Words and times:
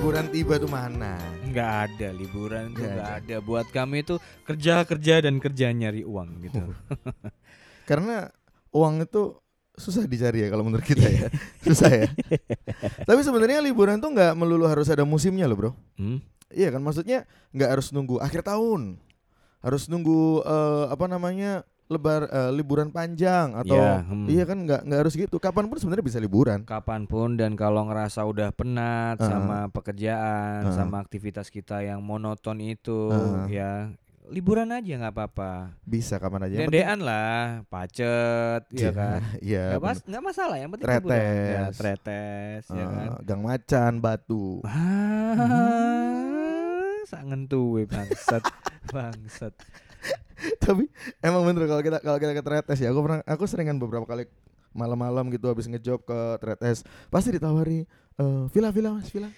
Liburan 0.00 0.32
tiba 0.32 0.56
tuh 0.56 0.72
mana? 0.72 1.20
Nggak 1.44 1.70
ada 1.84 2.08
liburan 2.16 2.72
tuh 2.72 2.80
Nggak 2.80 2.92
nggak 2.96 3.10
ada. 3.20 3.36
Buat 3.44 3.68
kami 3.68 4.00
itu 4.00 4.16
kerja 4.48 4.80
kerja 4.88 5.20
dan 5.20 5.36
kerja 5.36 5.76
nyari 5.76 6.08
uang 6.08 6.40
gitu. 6.40 6.72
Karena 7.84 8.32
uang 8.72 9.04
itu 9.04 9.36
susah 9.76 10.08
dicari 10.08 10.40
ya 10.40 10.48
kalau 10.48 10.64
menurut 10.64 10.88
kita 10.88 11.04
ya. 11.04 11.28
susah 11.68 11.92
ya. 11.92 12.08
Tapi 13.04 13.20
sebenarnya 13.20 13.60
liburan 13.60 14.00
tuh 14.00 14.16
nggak 14.16 14.32
melulu 14.40 14.64
harus 14.64 14.88
ada 14.88 15.04
musimnya 15.04 15.44
loh, 15.44 15.68
Bro. 15.68 15.70
Hmm? 16.00 16.24
Iya 16.48 16.72
kan 16.72 16.80
maksudnya 16.80 17.28
nggak 17.52 17.68
harus 17.68 17.92
nunggu 17.92 18.24
akhir 18.24 18.40
tahun. 18.48 18.96
Harus 19.60 19.84
nunggu 19.92 20.40
eh, 20.48 20.84
apa 20.96 21.12
namanya? 21.12 21.60
Lebar 21.90 22.22
eh, 22.24 22.54
liburan 22.54 22.88
panjang 22.88 23.50
atau 23.52 23.74
Iya, 23.74 24.06
hmm. 24.06 24.26
iya 24.30 24.46
kan 24.46 24.58
nggak 24.62 24.80
nggak 24.86 25.00
harus 25.02 25.18
gitu. 25.18 25.36
Kapan 25.36 25.66
pun 25.66 25.76
sebenarnya 25.76 26.06
bisa 26.06 26.16
liburan. 26.16 26.62
Kapan 26.62 27.04
pun 27.04 27.34
dan 27.34 27.58
kalau 27.58 27.82
ngerasa 27.84 28.22
udah 28.22 28.54
penat 28.54 29.18
Heeh. 29.18 29.26
sama 29.26 29.66
pekerjaan, 29.68 30.70
Heeh. 30.70 30.76
sama 30.78 31.02
aktivitas 31.02 31.50
kita 31.50 31.82
yang 31.82 31.98
monoton 31.98 32.62
itu, 32.62 33.10
Heeh. 33.10 33.44
ya 33.50 33.70
liburan 34.30 34.70
aja 34.70 34.86
nggak 34.94 35.10
apa-apa. 35.10 35.74
Bisa 35.82 36.14
kapan 36.16 36.46
aja. 36.46 36.62
Dendean 36.62 37.02
lah, 37.02 37.66
pacet, 37.66 38.62
ya 38.70 38.94
kan. 38.94 39.18
Iya. 39.42 39.74
Nggak, 39.74 39.82
mas, 39.82 39.98
nggak 40.06 40.22
masalah, 40.22 40.54
yang 40.54 40.70
penting 40.70 40.86
liburan. 40.86 41.18
Ya, 41.18 41.74
Tretes. 41.74 41.74
tretes, 41.74 42.62
ya 42.70 42.78
Eh, 42.78 42.86
kan. 42.86 43.08
Gang 43.26 43.42
Macan, 43.42 43.92
Batu. 43.98 44.62
Ah, 44.62 45.34
sak 47.02 47.26
ngentuwe 47.26 47.90
bangsat, 47.90 48.46
bangsat. 48.94 49.50
Tapi 50.62 50.88
emang 51.20 51.44
bener 51.44 51.64
kalau 51.64 51.80
kita 51.80 51.98
kalau 52.00 52.16
kita 52.16 52.32
ke 52.32 52.42
Tretes 52.42 52.78
ya, 52.78 52.88
aku 52.90 53.00
pernah 53.00 53.20
aku 53.24 53.44
seringan 53.44 53.76
beberapa 53.76 54.04
kali 54.04 54.24
malam-malam 54.70 55.28
gitu 55.28 55.46
habis 55.46 55.66
ngejob 55.66 56.02
ke 56.02 56.18
Tretes, 56.38 56.80
pasti 57.08 57.30
ditawari 57.30 57.84
eh, 58.16 58.42
villa 58.48 58.70
villa 58.70 58.90
Mas, 58.92 59.08
villa. 59.08 59.28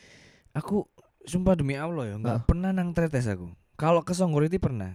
Aku 0.53 0.85
sumpah 1.23 1.55
demi 1.55 1.75
Allah 1.75 2.05
ya 2.07 2.15
nggak 2.17 2.37
Ah. 2.37 2.45
pernah 2.45 2.71
nang 2.71 2.93
tretes 2.93 3.25
aku. 3.25 3.49
Kalau 3.75 4.03
ke 4.03 4.13
Songgoriti 4.13 4.59
pernah. 4.59 4.93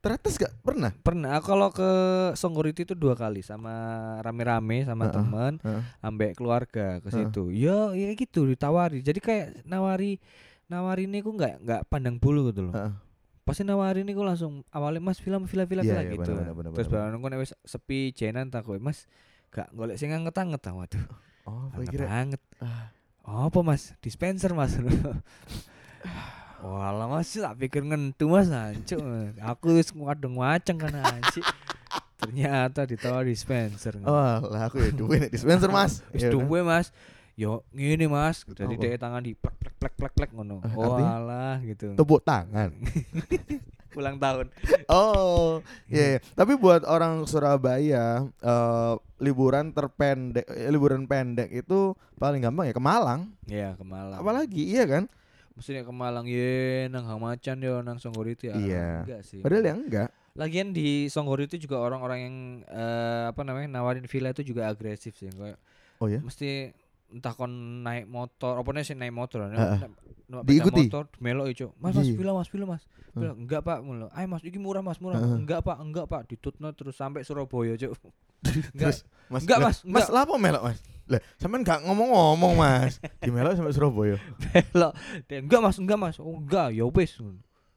Tretes 0.00 0.36
gak 0.36 0.52
pernah? 0.60 0.92
Pernah. 1.00 1.40
Aku 1.40 1.48
kalau 1.48 1.72
ke 1.72 1.88
Songgoriti 2.34 2.84
itu 2.84 2.92
dua 2.92 3.16
kali 3.16 3.40
sama 3.40 3.72
rame-rame 4.20 4.84
sama 4.84 5.08
Heeh, 5.08 5.16
teman, 5.16 5.52
heeh. 5.64 5.80
ambek 5.98 6.36
keluarga 6.36 7.00
ke 7.00 7.08
situ. 7.08 7.48
Ya, 7.48 7.88
ya 7.92 8.12
gitu 8.12 8.44
ditawari. 8.44 9.00
Jadi 9.00 9.16
kayak 9.16 9.64
nawari 9.64 10.20
nawari 10.66 11.08
ini 11.08 11.24
aku 11.24 11.32
nggak 11.32 11.54
nggak 11.56 11.80
pandang 11.88 12.20
bulu 12.20 12.52
gitu 12.52 12.68
loh. 12.68 12.74
Heeh. 12.76 12.92
Pasti 13.44 13.60
nawari 13.60 14.00
ini 14.00 14.16
aku 14.16 14.24
langsung 14.24 14.64
awalnya 14.72 15.04
Mas 15.04 15.20
film 15.20 15.44
film 15.44 15.68
film 15.68 15.84
Iya, 15.84 16.00
film 16.00 16.04
iya, 16.08 16.12
gitu. 16.16 16.32
bener, 16.32 16.52
bener, 16.52 16.54
bener, 16.56 16.70
Terus 16.74 16.88
barang 16.88 17.12
aku 17.14 17.26
wis 17.38 17.52
sepi 17.60 18.10
jenan 18.10 18.48
tak 18.48 18.64
kowe 18.64 18.80
Mas 18.80 19.04
gak 19.52 19.68
golek 19.70 20.00
sing 20.00 20.10
anget-anget 20.10 20.64
ah, 20.64 20.72
waduh. 20.74 21.04
Oh, 21.44 21.68
Anget 21.76 21.92
kira 21.92 22.08
banget. 22.08 22.40
Ah. 22.58 22.88
Apa 23.22 23.60
Mas? 23.60 23.92
Dispenser 24.00 24.56
Mas. 24.56 24.72
Walah 26.64 27.04
Mas 27.06 27.28
tak 27.28 27.54
pikir 27.60 27.84
ngentu 27.84 28.32
Mas 28.32 28.48
anjuk. 28.48 29.00
Aku 29.36 29.76
wis 29.76 29.92
ngadeng 29.92 30.40
waceng 30.40 30.80
kan 30.80 30.96
anjing. 30.96 31.44
Ternyata 32.24 32.88
ditawar 32.88 33.28
dispenser. 33.28 34.00
Oh, 34.00 34.40
lah 34.48 34.72
aku 34.72 34.80
ya 34.80 34.88
duwe 34.88 35.28
dispenser, 35.28 35.68
Mas. 35.68 36.00
Wis 36.16 36.24
Ya 36.24 36.32
udah. 36.32 36.40
duwe 36.40 36.60
Mas. 36.64 36.88
Yo 37.36 37.60
ngene 37.76 38.08
Mas. 38.08 38.48
Jadi 38.48 38.74
Apa? 38.74 38.82
dia 38.82 38.96
tangan 38.96 39.20
di 39.20 39.36
plek 39.36 39.52
plek 39.60 39.73
plek 39.84 39.94
plek 40.00 40.14
plek 40.16 40.30
ngono. 40.32 40.64
Ah, 40.64 40.72
Oh 40.80 40.96
alah 40.96 41.56
gitu. 41.60 41.92
Tepuk 41.92 42.24
tangan. 42.24 42.72
Ulang 44.00 44.16
tahun. 44.18 44.48
Oh, 44.90 45.60
iya. 45.86 46.16
iya. 46.16 46.18
Tapi 46.34 46.56
buat 46.58 46.82
orang 46.82 47.28
Surabaya, 47.30 48.26
eh, 48.26 48.92
liburan 49.22 49.70
terpendek, 49.70 50.48
eh, 50.48 50.66
liburan 50.72 51.04
pendek 51.06 51.52
itu 51.52 51.92
paling 52.18 52.42
gampang 52.42 52.66
ya 52.66 52.74
ke 52.74 52.82
Malang. 52.82 53.20
Iya 53.46 53.76
ke 53.78 53.84
Malang. 53.86 54.18
Apalagi, 54.18 54.66
iya 54.66 54.82
kan? 54.88 55.06
Maksudnya 55.54 55.86
ke 55.86 55.94
Malang 55.94 56.26
ye 56.26 56.90
nang 56.90 57.06
Hamacan 57.06 57.60
yo 57.62 57.84
nang 57.86 58.00
Songgoriti 58.02 58.50
ya. 58.50 58.56
Iya. 58.58 58.88
Enggak 59.06 59.22
sih. 59.22 59.38
Padahal 59.44 59.62
ya 59.62 59.74
enggak. 59.78 60.08
Lagian 60.34 60.74
di 60.74 61.06
Songgoriti 61.06 61.62
juga 61.62 61.78
orang-orang 61.78 62.18
yang 62.18 62.36
eh, 62.66 63.24
apa 63.30 63.46
namanya 63.46 63.78
nawarin 63.78 64.10
villa 64.10 64.34
itu 64.34 64.42
juga 64.42 64.66
agresif 64.66 65.14
sih 65.14 65.30
kayak 65.30 65.60
Oh 66.02 66.10
ya. 66.10 66.18
mesti 66.18 66.74
entah 67.14 67.32
kon 67.32 67.50
naik 67.80 68.04
motor 68.04 68.58
apa 68.58 68.82
sih 68.82 68.92
naik 68.92 69.14
motor 69.14 69.46
pegang 69.46 69.94
Diikuti? 70.42 70.90
motor 70.90 71.04
melo 71.22 71.46
ijo 71.46 71.70
mas 71.78 71.94
mas 71.94 72.10
Iya. 72.10 72.16
villa 72.18 72.32
mas 72.34 72.48
villa 72.50 72.66
mas. 72.66 72.82
Villa, 73.14 73.30
enggak 73.32 73.62
pak 73.62 73.78
mulu 73.78 74.10
ayo 74.10 74.26
mas 74.26 74.42
iki 74.42 74.58
murah 74.58 74.82
mas 74.82 74.98
murah 74.98 75.22
Heeh. 75.22 75.38
enggak 75.38 75.62
pak 75.62 75.78
enggak 75.78 76.06
pak 76.10 76.26
ditutno 76.26 76.74
terus 76.74 76.98
sampai 76.98 77.22
Surabaya 77.22 77.78
cuk 77.78 77.94
enggak 78.74 78.90
Terus 78.90 78.98
Mas, 79.30 79.40
Enggak, 79.46 79.58
Mas, 79.62 79.76
Mas, 79.86 80.04
enggak. 80.04 80.20
apa 80.20 80.34
melok, 80.36 80.62
Mas? 80.68 80.78
Lah, 81.04 81.20
sampean 81.40 81.64
gak 81.64 81.80
ngomong-ngomong, 81.80 82.60
Mas. 82.60 83.00
Di 83.00 83.32
melok 83.32 83.56
sampai 83.56 83.72
Surabaya. 83.72 84.16
Dia, 85.28 85.38
enggak 85.40 85.60
mas 85.64 85.76
enggak 85.80 85.96
mas 85.96 86.16
oh 86.20 86.36
enggak 86.36 86.74
ya 86.74 86.84
wis 86.84 87.16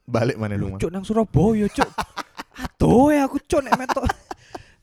Balik 0.03 0.35
mana 0.35 0.55
lu, 0.55 0.71
Mas? 0.75 0.79
cuk 0.81 0.91
nang 0.91 1.03
Surabaya 1.05 1.67
cuk 1.69 1.87
aduh 2.63 3.13
ya 3.13 3.29
aku 3.29 3.37
cuk 3.39 3.61
nek 3.61 3.77
metok 3.77 4.03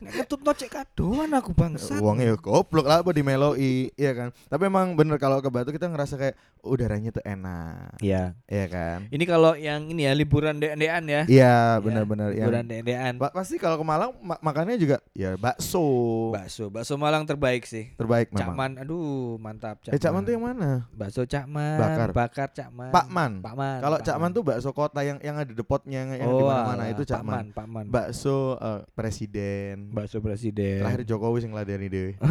nek 0.04 0.12
ketutno 0.14 0.52
cek 0.52 0.70
kadoan 0.70 1.32
aku 1.32 1.50
bangsat 1.50 1.98
Uangnya 1.98 2.30
ya 2.30 2.36
goblok 2.36 2.84
lah 2.84 3.00
apa 3.00 3.10
di 3.10 3.24
meloi, 3.24 3.88
iya 3.96 4.12
kan. 4.12 4.28
Tapi 4.46 4.68
emang 4.68 4.92
bener 4.92 5.16
kalau 5.16 5.40
ke 5.40 5.48
Batu 5.48 5.72
kita 5.72 5.88
ngerasa 5.88 6.14
kayak 6.14 6.36
udaranya 6.60 7.10
tuh 7.10 7.24
enak, 7.24 8.00
Iya. 8.00 8.32
iya 8.44 8.66
kan. 8.68 8.98
Ini 9.08 9.24
kalau 9.24 9.52
yang 9.54 9.84
ini 9.86 10.04
ya 10.04 10.12
liburan 10.12 10.56
dek-dekan 10.56 11.04
ya. 11.04 11.22
Iya, 11.24 11.56
benar-benar 11.80 12.32
yang 12.32 12.48
Liburan 12.48 12.64
dek-dekan. 12.64 13.12
Pa- 13.20 13.32
pasti 13.32 13.56
kalau 13.56 13.76
ke 13.76 13.84
Malang 13.84 14.16
ma- 14.20 14.40
makannya 14.40 14.76
juga 14.76 15.00
ya 15.12 15.36
bakso. 15.36 15.84
Bakso, 16.32 16.68
bakso 16.68 16.96
Malang 16.96 17.24
terbaik 17.24 17.64
sih. 17.64 17.92
Terbaik 17.96 18.32
memang. 18.32 18.56
Man, 18.56 18.72
aduh 18.80 19.36
mantap 19.36 19.80
Cak 19.84 19.92
Eh 19.92 20.00
Cak 20.00 20.12
Man 20.12 20.24
tuh 20.24 20.32
yang 20.32 20.44
mana? 20.44 20.88
Bakso 20.90 21.22
Cak 21.24 21.44
Man, 21.46 21.76
Bakar. 21.76 22.08
bakar 22.12 22.48
Cak 22.50 22.68
Man. 22.68 22.90
Pak 22.90 23.06
Man. 23.08 23.32
Pak 23.44 23.54
Man. 23.54 23.78
Kalau 23.80 23.96
Pak 24.00 24.04
Cak 24.04 24.16
Man 24.18 24.30
tuh 24.32 24.42
bakso 24.42 24.70
kota 24.72 25.00
yang 25.04 25.18
yang 25.20 25.36
ada 25.36 25.52
depotnya 25.52 26.00
yang, 26.04 26.10
yang 26.16 26.30
di 26.32 26.42
oh, 26.42 26.48
mana-mana 26.48 26.84
itu 26.88 27.02
Cak 27.04 27.20
Pak 27.20 27.24
Man. 27.24 27.46
Pak 27.52 27.66
Man. 27.68 27.86
Bakso 27.88 28.56
eh, 28.56 28.80
presiden. 28.92 29.93
Bakso 29.94 30.18
presiden. 30.18 30.82
Terakhir 30.82 31.06
Jokowi 31.06 31.38
sing 31.38 31.54
ngladeni 31.54 31.86
dhewe. 31.86 32.18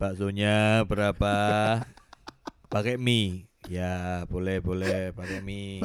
Baksonya 0.00 0.86
berapa? 0.86 1.34
Pakai 2.70 2.94
mie. 2.94 3.50
Ya, 3.68 4.24
boleh 4.30 4.62
boleh 4.62 5.10
pakai 5.12 5.42
mie. 5.42 5.82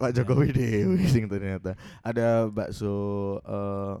Pak 0.00 0.10
Jokowi 0.16 0.56
dhewe 0.56 1.04
sing 1.04 1.28
ternyata. 1.28 1.76
Ada 2.00 2.48
bakso 2.48 3.36
eh, 3.44 3.94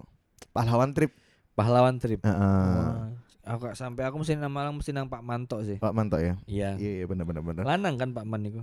pahlawan 0.56 0.96
trip. 0.96 1.12
Pahlawan 1.52 2.00
trip. 2.00 2.24
Heeh. 2.24 2.32
Wah, 2.32 3.12
Aku 3.48 3.64
gak 3.64 3.80
sampai 3.80 4.04
aku 4.04 4.20
mesti 4.20 4.36
nang 4.36 4.52
Malang 4.52 4.76
mesti 4.76 4.92
nang 4.92 5.08
Pak 5.08 5.24
Manto 5.24 5.56
sih. 5.64 5.80
Pak 5.80 5.96
Manto 5.96 6.20
ya. 6.20 6.36
Iya. 6.44 6.76
Iya 6.76 6.90
iya 7.00 7.04
benar 7.08 7.24
benar 7.24 7.40
benar. 7.40 7.64
Lanang 7.64 7.96
kan 7.96 8.12
Pak 8.12 8.28
Man 8.28 8.44
itu. 8.44 8.60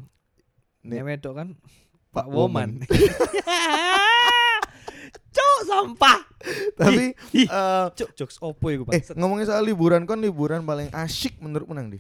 Nek 0.86 1.02
wedok 1.02 1.34
kan 1.34 1.48
Pak 2.14 2.26
Pak 2.26 2.28
Woman. 2.30 2.86
Cuk 2.86 2.94
sampah. 5.64 6.20
Tapi 6.76 7.16
eh 7.34 7.86
Cuk 7.92 8.10
jokes 8.14 8.38
opo 8.38 8.68
iku 8.68 8.84
eh 8.90 9.00
Pak? 9.00 9.14
ngomongin 9.14 9.46
soal 9.46 9.64
liburan 9.64 10.04
kan 10.04 10.18
liburan 10.18 10.62
paling 10.62 10.92
asyik 10.92 11.40
menurut 11.40 11.66
menang 11.66 11.90
di. 11.90 12.00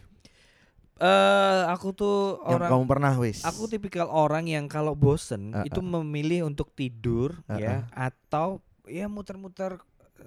Eh 0.96 1.62
aku 1.68 1.92
tuh 1.92 2.40
Yang 2.42 2.56
orang 2.58 2.70
kamu 2.72 2.86
pernah 2.88 3.14
wis. 3.16 3.44
aku 3.44 3.68
tipikal 3.68 4.08
orang 4.08 4.48
yang 4.48 4.66
kalau 4.66 4.94
bosen 4.94 5.52
Ah, 5.52 5.64
itu 5.64 5.80
memilih 5.80 6.46
untuk 6.46 6.72
tidur 6.72 7.36
Ah, 7.46 7.56
ya 7.56 7.76
atau 7.92 8.60
ya 8.86 9.06
muter-muter 9.06 9.76
eh, 9.76 9.84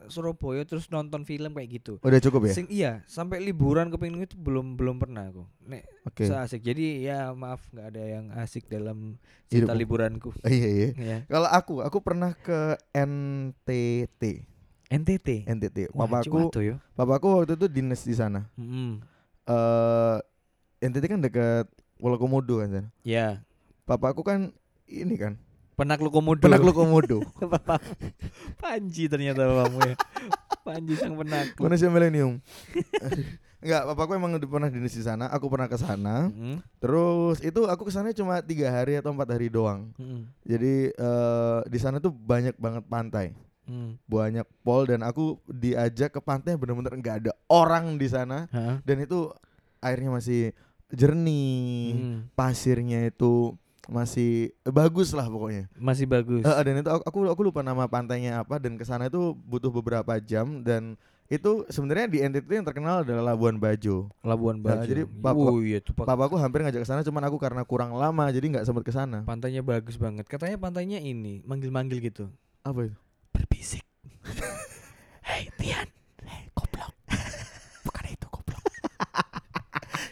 Surabaya 0.08 0.64
terus 0.64 0.88
nonton 0.88 1.24
film 1.24 1.52
kayak 1.56 1.80
gitu. 1.80 1.92
Udah 2.00 2.20
cukup 2.20 2.48
ya? 2.48 2.54
Sing 2.56 2.66
iya, 2.68 2.92
sampai 3.08 3.40
liburan 3.40 3.88
kepingin 3.88 4.24
itu 4.24 4.36
belum 4.36 4.76
belum 4.76 5.00
pernah 5.00 5.28
aku. 5.28 5.44
Nek 5.64 5.84
Oke. 6.08 6.28
seasik. 6.28 6.64
Jadi 6.64 7.04
ya 7.04 7.32
maaf 7.32 7.64
nggak 7.72 7.86
ada 7.92 8.02
yang 8.04 8.24
asik 8.36 8.68
dalam 8.68 9.16
cerita 9.48 9.72
liburanku. 9.72 10.32
Iya 10.48 10.68
iya. 10.68 10.88
ya. 10.96 11.18
Kalau 11.28 11.48
aku, 11.48 11.74
aku 11.84 11.98
pernah 12.00 12.32
ke 12.36 12.76
NTT. 12.92 14.44
NTT. 14.88 15.28
NTT. 15.44 15.78
Papaku, 15.92 16.48
papaku 16.96 17.26
waktu 17.44 17.52
itu 17.56 17.66
dinas 17.68 18.04
di 18.04 18.16
sana. 18.16 18.48
Mm-mm. 18.56 19.04
Eh 19.44 20.18
NTT 20.78 21.04
kan 21.10 21.20
dekat 21.20 21.66
Pulau 21.98 22.16
Komodo 22.16 22.62
kan. 22.62 22.70
San. 22.70 22.86
Ya. 23.02 23.44
Papaku 23.84 24.24
kan 24.24 24.52
ini 24.88 25.16
kan 25.20 25.36
Penakluk 25.78 26.10
komodo. 26.10 26.42
penakluk 26.42 26.74
Komodo. 26.74 27.22
Panji 28.62 29.06
ternyata 29.06 29.46
bapakmu 29.46 29.80
ya. 29.86 29.94
Panji 30.66 30.98
sang 30.98 31.14
penakluk. 31.14 31.62
Manusia 31.62 31.86
milenium. 31.86 32.42
Enggak, 33.62 33.90
papaku 33.90 34.14
emang 34.14 34.38
pernah 34.38 34.70
dinas 34.70 34.94
di 34.94 35.02
sana. 35.02 35.30
Aku 35.30 35.46
pernah 35.46 35.66
ke 35.66 35.78
sana. 35.78 36.30
Mm-mm. 36.30 36.62
Terus 36.78 37.38
itu 37.42 37.66
aku 37.66 37.86
ke 37.86 37.92
sana 37.94 38.10
cuma 38.10 38.38
tiga 38.38 38.70
hari 38.70 38.98
atau 38.98 39.10
empat 39.10 39.34
hari 39.34 39.50
doang. 39.50 39.90
Mm-mm. 39.98 40.26
Jadi 40.42 40.90
eh 40.90 41.58
di 41.66 41.78
sana 41.78 41.98
tuh 41.98 42.10
banyak 42.10 42.58
banget 42.58 42.82
pantai. 42.86 43.28
Mm. 43.68 44.00
banyak 44.08 44.48
pol 44.64 44.88
dan 44.88 45.04
aku 45.04 45.36
diajak 45.44 46.16
ke 46.16 46.24
pantai 46.24 46.56
bener-bener 46.56 46.88
nggak 46.88 47.16
ada 47.20 47.32
orang 47.52 48.00
di 48.00 48.08
sana 48.08 48.48
Hah? 48.48 48.80
dan 48.80 48.96
itu 48.96 49.28
airnya 49.84 50.08
masih 50.08 50.56
jernih 50.88 51.92
Mm. 51.92 52.18
pasirnya 52.32 53.12
itu 53.12 53.52
masih 53.88 54.52
eh, 54.54 54.70
bagus 54.70 55.10
lah 55.10 55.24
pokoknya 55.26 55.64
Masih 55.74 56.04
bagus. 56.04 56.40
Eh, 56.40 56.62
dan 56.62 56.76
itu 56.76 56.86
aku 56.86 57.02
aku 57.02 57.18
aku 57.26 57.40
lupa 57.42 57.60
nama 57.60 57.84
pantainya 57.84 58.38
apa 58.38 58.56
dan 58.56 58.76
ke 58.76 58.84
sana 58.84 59.08
itu 59.08 59.18
butuh 59.34 59.72
beberapa 59.72 60.12
jam 60.18 60.60
dan 60.60 60.94
Itu 61.26 61.68
sebenarnya 61.68 62.06
di 62.06 62.18
NTT 62.22 62.48
yang 62.50 62.64
terkenal 62.64 63.04
adalah 63.04 63.32
Labuan 63.32 63.56
Bajo. 63.56 64.08
Labuan 64.22 64.56
Nah, 64.56 64.80
Bajo. 64.80 64.84
jadi 64.86 65.04
papa- 65.04 65.36
oh 65.46 65.60
iya 65.60 65.76
tuh 65.78 65.92
Pak. 65.92 66.04
Papaku 66.04 66.36
hampir 66.36 66.60
ngajak 66.60 66.80
ke 66.80 66.88
sana 66.88 67.00
cuman 67.02 67.20
aku 67.22 67.36
karena 67.36 67.60
kurang 67.62 67.92
lama 67.92 68.28
jadi 68.28 68.48
nggak 68.48 68.64
sempat 68.64 68.80
ke 68.80 68.88
sana. 68.90 69.24
Pantainya 69.24 69.60
bagus 69.60 69.96
banget. 69.96 70.24
Katanya 70.24 70.56
pantainya 70.56 70.96
ini 70.96 71.44
manggil-manggil 71.44 72.00
gitu. 72.02 72.32
Apa 72.60 72.88
itu? 72.88 72.96
Berbisik. 73.30 73.84
Hei 75.28 75.52
Tian, 75.54 75.84
hey, 76.24 76.48
goblok. 76.50 76.96
Bukan 77.84 78.04
itu 78.06 78.26
goblok. 78.26 78.64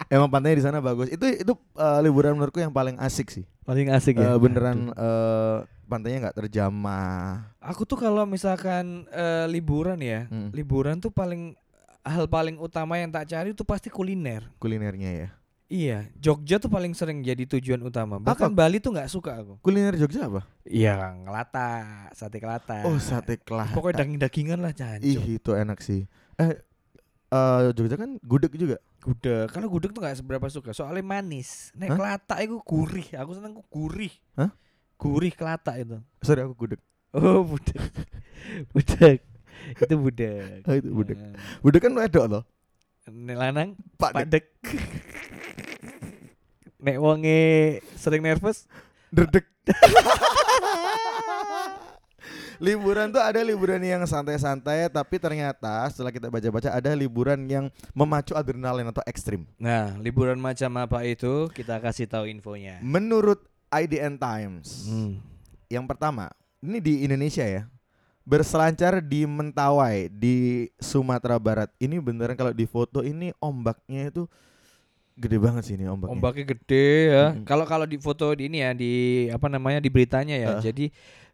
Emang 0.07 0.29
pantainya 0.29 0.59
di 0.59 0.65
sana 0.65 0.79
bagus. 0.79 1.09
Itu 1.09 1.27
itu 1.27 1.53
eh, 1.75 1.99
liburan 2.01 2.35
menurutku 2.35 2.59
yang 2.59 2.71
paling 2.71 2.95
asik 2.97 3.29
sih. 3.29 3.45
Paling 3.63 3.91
asik 3.91 4.17
Eh, 4.17 4.23
ya. 4.23 4.39
beneran 4.39 4.91
eh, 4.91 5.57
pantainya 5.85 6.29
nggak 6.29 6.39
terjamah. 6.41 7.51
Aku 7.59 7.83
tuh 7.83 7.97
kalau 7.97 8.23
misalkan 8.23 9.07
eh, 9.11 9.47
liburan 9.47 9.99
ya, 9.99 10.27
Hmm. 10.27 10.51
liburan 10.51 10.99
tuh 10.99 11.11
paling 11.11 11.59
hal 12.01 12.27
paling 12.27 12.55
utama 12.57 12.95
yang 12.97 13.11
tak 13.11 13.27
cari 13.27 13.51
tuh 13.51 13.67
pasti 13.67 13.91
kuliner. 13.91 14.47
kulinernya 14.57 15.11
ya. 15.17 15.29
Iya, 15.67 16.07
Jogja 16.15 16.63
tuh 16.63 16.71
paling 16.71 16.95
sering 16.95 17.27
jadi 17.27 17.43
tujuan 17.43 17.83
utama. 17.83 18.23
Bahkan 18.23 18.55
Bali 18.55 18.79
tuh 18.79 18.95
nggak 18.95 19.11
suka 19.11 19.43
aku. 19.43 19.59
Kuliner 19.59 19.99
Jogja 19.99 20.31
apa? 20.31 20.47
Iya, 20.63 20.95
ngelata, 21.19 21.83
sate 22.15 22.39
kelata. 22.39 22.87
Oh 22.87 23.03
sate 23.03 23.43
kelata. 23.43 23.75
Pokoknya 23.75 24.07
daging-dagingan 24.07 24.63
lah 24.63 24.71
Ih 25.03 25.43
itu 25.43 25.51
enak 25.51 25.83
sih. 25.83 26.07
Eh 26.39 26.63
eh, 27.35 27.61
Jogja 27.75 27.99
kan 27.99 28.15
gudeg 28.23 28.55
juga. 28.55 28.79
Gudeg, 29.07 29.47
kalau 29.55 29.71
gudeg 29.71 29.95
tuh 29.95 30.03
nggak 30.03 30.19
seberapa 30.19 30.47
suka. 30.51 30.75
Soalnya 30.75 31.07
manis. 31.07 31.71
Nek 31.79 31.95
Hah? 31.95 31.97
kelata 31.97 32.35
itu 32.43 32.59
gurih. 32.67 33.07
Aku 33.15 33.39
seneng 33.39 33.55
ku 33.55 33.63
gurih. 33.71 34.11
Hah? 34.35 34.51
Gurih 34.99 35.31
kelata 35.31 35.79
itu. 35.79 36.03
Sorry 36.27 36.43
aku 36.43 36.59
gudeg. 36.59 36.83
Oh, 37.15 37.47
budek. 37.47 37.79
budek. 38.75 39.21
Itu 39.83 39.99
budek. 39.99 40.63
Oh, 40.69 40.75
itu 40.79 40.91
budek. 40.93 41.17
Nah, 41.19 41.33
Gudeg 41.59 41.81
kan 41.81 41.97
wedok 41.97 42.25
loh. 42.29 42.43
Nek 43.09 43.35
lanang 43.41 43.69
Pak 43.97 44.13
Dek. 44.13 44.23
padek. 44.23 44.45
Nek 46.77 46.97
wonge 47.01 47.41
sering 47.97 48.21
nervous, 48.23 48.69
Dredeg. 49.11 49.43
liburan 52.59 53.13
tuh 53.13 53.23
ada 53.23 53.41
liburan 53.43 53.81
yang 53.83 54.03
santai-santai 54.05 54.89
tapi 54.89 55.17
ternyata 55.17 55.87
setelah 55.93 56.13
kita 56.13 56.29
baca-baca 56.29 56.69
ada 56.73 56.91
liburan 56.93 57.45
yang 57.47 57.67
memacu 57.93 58.33
adrenalin 58.33 58.89
atau 58.89 59.05
ekstrim. 59.07 59.45
Nah, 59.57 59.95
liburan 60.01 60.37
macam 60.37 60.71
apa 60.81 61.05
itu? 61.05 61.49
Kita 61.53 61.79
kasih 61.79 62.09
tahu 62.09 62.29
infonya. 62.29 62.81
Menurut 62.81 63.45
IDN 63.69 64.17
Times, 64.17 64.87
Hmm. 64.87 65.19
yang 65.67 65.85
pertama, 65.85 66.31
ini 66.63 66.79
di 66.79 67.03
Indonesia 67.05 67.45
ya. 67.45 67.67
Berselancar 68.27 68.99
di 69.07 69.23
Mentawai 69.23 70.11
di 70.11 70.67
Sumatera 70.83 71.39
Barat. 71.39 71.71
Ini 71.79 72.03
beneran 72.03 72.35
kalau 72.35 72.51
di 72.51 72.67
foto 72.67 73.07
ini 73.07 73.31
ombaknya 73.39 74.11
itu 74.11 74.27
gede 75.15 75.39
banget 75.39 75.63
sih 75.63 75.75
ini 75.79 75.87
ombaknya. 75.87 76.13
Ombaknya 76.13 76.45
gede 76.51 76.89
ya. 77.07 77.25
Kalau 77.47 77.63
kalau 77.65 77.87
di 77.87 77.95
foto 78.03 78.35
di 78.35 78.51
ini 78.51 78.67
ya 78.67 78.75
di 78.75 78.93
apa 79.31 79.47
namanya 79.47 79.79
di 79.79 79.89
beritanya 79.95 80.35
ya. 80.35 80.59
Heeh. 80.59 80.63
Jadi 80.71 80.85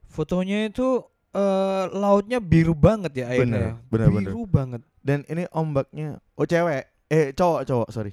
fotonya 0.04 0.69
itu 0.69 1.00
eh, 1.32 1.84
lautnya 1.93 2.38
biru 2.38 2.76
banget 2.76 3.12
ya 3.25 3.26
airnya. 3.32 3.81
bener, 3.88 4.08
bener. 4.08 4.31
biru 4.32 4.43
banget. 4.49 4.81
Dan 5.02 5.26
ini 5.26 5.49
ombaknya 5.50 6.23
oh 6.38 6.46
cewek. 6.46 6.88
Eh 7.12 7.32
cowok 7.37 7.62
cowok 7.69 7.88
sorry. 7.93 8.12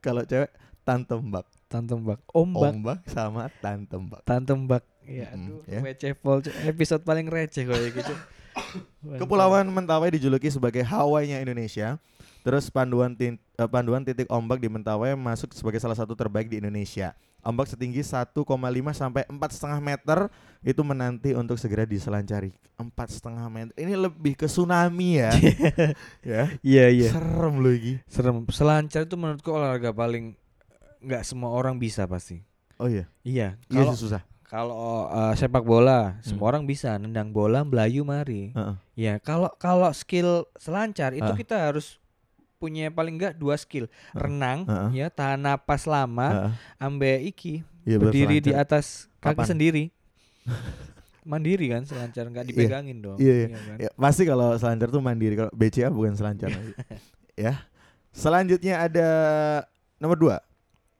Kalau 0.00 0.22
cewek 0.24 0.52
tantembak. 0.86 1.48
Tantembak. 1.66 2.22
Ombak. 2.30 2.72
Ombak 2.72 2.98
sama 3.10 3.50
tantembak. 3.58 4.22
Tantembak. 4.22 4.84
Ya, 5.06 5.30
Mm-mm, 5.30 5.62
aduh, 5.62 5.62
ya. 5.70 5.80
receh 5.86 6.12
pol. 6.18 6.42
Cuk. 6.42 6.50
Episode 6.66 7.02
paling 7.06 7.30
receh 7.30 7.62
kayak 7.62 7.94
gitu. 7.94 8.14
Kepulauan 9.20 9.68
Mentawai 9.70 10.10
dijuluki 10.10 10.50
sebagai 10.50 10.82
Hawaii-nya 10.82 11.38
Indonesia. 11.38 12.00
Terus 12.46 12.70
panduan 12.70 13.10
tin- 13.18 13.42
eh, 13.58 13.66
panduan 13.66 14.06
titik 14.06 14.30
ombak 14.30 14.62
di 14.62 14.70
Mentawai 14.70 15.18
masuk 15.18 15.50
sebagai 15.50 15.82
salah 15.82 15.98
satu 15.98 16.14
terbaik 16.14 16.46
di 16.46 16.62
Indonesia. 16.62 17.10
Ombak 17.42 17.70
setinggi 17.70 18.02
1,5 18.02 18.90
sampai 18.90 19.22
4,5 19.30 19.78
meter 19.78 20.30
itu 20.62 20.82
menanti 20.82 21.30
untuk 21.34 21.58
segera 21.58 21.86
diselancari. 21.86 22.54
4,5 22.78 23.50
meter. 23.50 23.74
Ini 23.78 23.94
lebih 23.94 24.34
ke 24.34 24.46
tsunami 24.46 25.22
ya. 25.22 25.30
ya. 26.26 26.42
Iya, 26.62 26.86
iya. 26.90 27.10
Serem 27.10 27.62
loh 27.62 27.74
ini. 27.74 28.02
Serem. 28.06 28.46
Selancar 28.50 29.06
itu 29.06 29.14
menurutku 29.14 29.50
olahraga 29.50 29.90
paling 29.94 30.34
nggak 31.02 31.22
semua 31.22 31.50
orang 31.54 31.78
bisa 31.78 32.06
pasti. 32.06 32.42
Oh 32.78 32.86
iya. 32.90 33.06
Iya. 33.22 33.58
Iya 33.70 33.82
Kalau 33.82 33.94
sih 33.94 34.06
susah. 34.06 34.22
Kalau 34.46 35.06
eh, 35.06 35.34
sepak 35.34 35.60
bola 35.60 36.16
semua 36.20 36.46
Hmm. 36.46 36.50
orang 36.50 36.62
bisa 36.64 36.94
nendang 36.96 37.28
bola 37.28 37.62
melayu 37.62 38.02
mari. 38.02 38.50
Heeh. 38.50 38.74
Ya 38.96 39.14
kalau 39.18 39.50
kalau 39.56 39.90
skill 39.90 40.46
selancar 40.54 41.12
itu 41.12 41.26
Ah. 41.26 41.34
kita 41.34 41.56
harus 41.60 41.98
punya 42.56 42.88
paling 42.88 43.14
enggak 43.14 43.34
dua 43.34 43.52
skill 43.54 43.84
Ah. 44.10 44.22
renang 44.22 44.64
Ah. 44.64 44.88
ya 44.88 45.06
tahan 45.06 45.36
napas 45.38 45.84
lama 45.84 46.28
Heeh. 46.30 46.52
ambe 46.78 47.12
iki 47.22 47.60
Iya, 47.82 47.98
berdiri 47.98 48.40
di 48.40 48.50
atas 48.50 49.06
kaki 49.20 49.36
Papan. 49.36 49.46
sendiri 49.46 49.84
mandiri 51.22 51.66
kan 51.68 51.82
selancar 51.82 52.24
nggak 52.24 52.46
dipegangin 52.46 52.98
dong 52.98 53.18
Iya, 53.18 53.34
iya. 53.36 53.46
kan? 53.50 53.76
Ya, 53.78 53.90
pasti 53.92 54.22
kalau 54.22 54.54
selancar 54.54 54.88
tuh 54.88 54.98
mandiri 55.00 55.34
kalau 55.34 55.50
BCA 55.52 55.90
bukan 55.90 56.14
selancar 56.14 56.50
ya 57.36 57.66
selanjutnya 58.10 58.80
ada 58.80 59.08
nomor 59.96 60.16
dua 60.16 60.36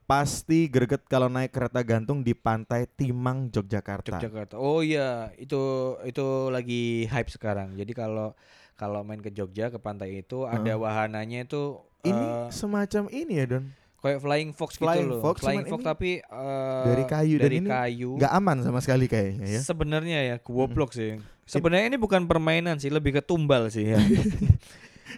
pasti 0.06 0.70
greget 0.70 1.03
kalau 1.11 1.26
naik 1.26 1.50
kereta 1.50 1.82
gantung 1.82 2.23
di 2.23 2.31
pantai 2.32 2.87
Timang 2.87 3.50
Yogyakarta. 3.50 4.23
Yogyakarta. 4.23 4.55
Oh 4.56 4.79
iya 4.81 5.35
itu 5.35 5.58
itu 6.06 6.25
lagi 6.49 7.11
hype 7.11 7.31
sekarang. 7.31 7.75
Jadi 7.75 7.93
kalau 7.93 8.32
kalau 8.79 9.03
main 9.03 9.19
ke 9.19 9.35
Jogja 9.35 9.67
ke 9.69 9.82
pantai 9.82 10.23
itu 10.23 10.47
ada 10.47 10.62
Heeh. 10.62 10.79
wahananya 10.79 11.43
itu 11.43 11.82
ini 12.06 12.23
eh, 12.23 12.49
semacam 12.55 13.11
ini 13.11 13.35
ya 13.35 13.47
Don? 13.58 13.67
kayak 13.97 14.23
flying 14.23 14.50
fox 14.55 14.79
Flying 14.79 15.03
gitu 15.03 15.19
loh. 15.19 15.20
fox, 15.25 15.37
flying 15.43 15.67
fox 15.67 15.82
tapi 15.82 16.23
eh, 16.23 16.85
dari 16.87 17.05
kayu. 17.11 17.37
Dan 17.43 17.44
dari 17.50 17.56
ini 17.59 17.69
kayu. 17.69 18.11
nggak 18.23 18.32
aman 18.38 18.56
sama 18.62 18.79
sekali 18.79 19.11
kayaknya 19.11 19.59
ya. 19.59 19.61
Sebenarnya 19.67 20.19
ya 20.23 20.37
goblok 20.38 20.94
sih. 20.94 21.19
Sebenarnya 21.43 21.91
ini 21.91 21.99
bukan 21.99 22.31
permainan 22.31 22.79
sih, 22.79 22.91
lebih 22.91 23.19
ke 23.19 23.23
tumbal 23.26 23.67
sih 23.70 23.91
ya. 23.91 23.99